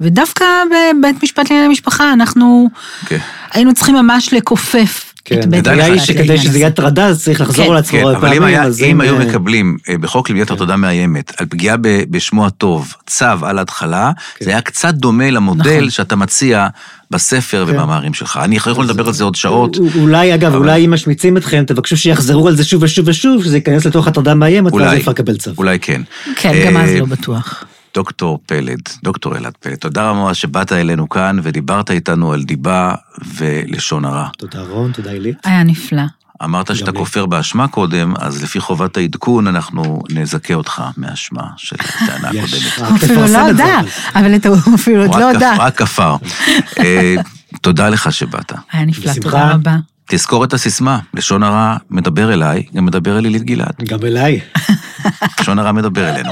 [0.00, 3.06] ודווקא בבית משפט לענייני משפחה אנחנו okay.
[3.06, 3.18] כן.
[3.52, 5.14] היינו צריכים ממש לכופף.
[5.24, 8.42] כן, הבעיה היא שכדי שזה יהיה הטרדה, אז צריך לחזור על עצמו הרבה פעמים.
[8.42, 10.54] אבל אם היו מקבלים אה, בחוק למניעת כן.
[10.54, 11.76] הטרדה מאיימת, על פגיעה
[12.10, 14.44] בשמו הטוב, צו על התחלה, כן.
[14.44, 15.90] זה היה קצת דומה למודל נכון.
[15.90, 16.66] שאתה מציע
[17.10, 18.40] בספר ובמאמרים שלך.
[18.42, 19.76] אני יכול לדבר על זה עוד שעות.
[19.98, 23.86] אולי, אגב, אולי אם משמיצים אתכם, תבקשו שיחזרו על זה שוב ושוב ושוב, שזה ייכנס
[23.86, 25.50] לתוך הטרדה מאיימת, ואז אפשר לקבל צו.
[25.58, 26.02] אולי כן.
[26.36, 27.64] כן, גם אז אה, לא בטוח.
[27.94, 32.94] דוקטור פלד, דוקטור אלעד פלד, תודה רבה שבאת אלינו כאן ודיברת איתנו על דיבה
[33.36, 34.28] ולשון הרע.
[34.38, 35.36] תודה רון, תודה עילית.
[35.44, 36.02] היה נפלא.
[36.44, 42.28] אמרת שאתה כופר באשמה קודם, אז לפי חובת העדכון אנחנו נזכה אותך מהאשמה של הטענה
[42.30, 42.78] הקודמת.
[42.78, 43.80] הוא אפילו לא הודה,
[44.14, 45.54] אבל הוא אפילו עוד לא הודה.
[45.58, 46.16] רק כפר.
[46.78, 47.14] אה,
[47.60, 48.52] תודה לך שבאת.
[48.72, 49.76] היה נפלא, תודה רבה.
[50.06, 53.74] תזכור את הסיסמה, לשון הרע מדבר אליי, גם מדבר אל עילית גלעד.
[53.88, 54.40] גם אליי.
[55.40, 56.30] לשון הרע מדבר אלינו.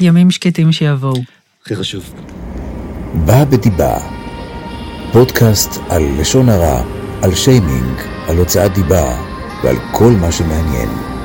[0.00, 1.22] ימים שקטים שיבואו.
[1.62, 2.14] הכי חשוב.
[3.24, 3.98] בא בדיבה,
[5.12, 6.82] פודקאסט על לשון הרע,
[7.22, 9.16] על שיימינג, על הוצאת דיבה
[9.64, 11.15] ועל כל מה שמעניין.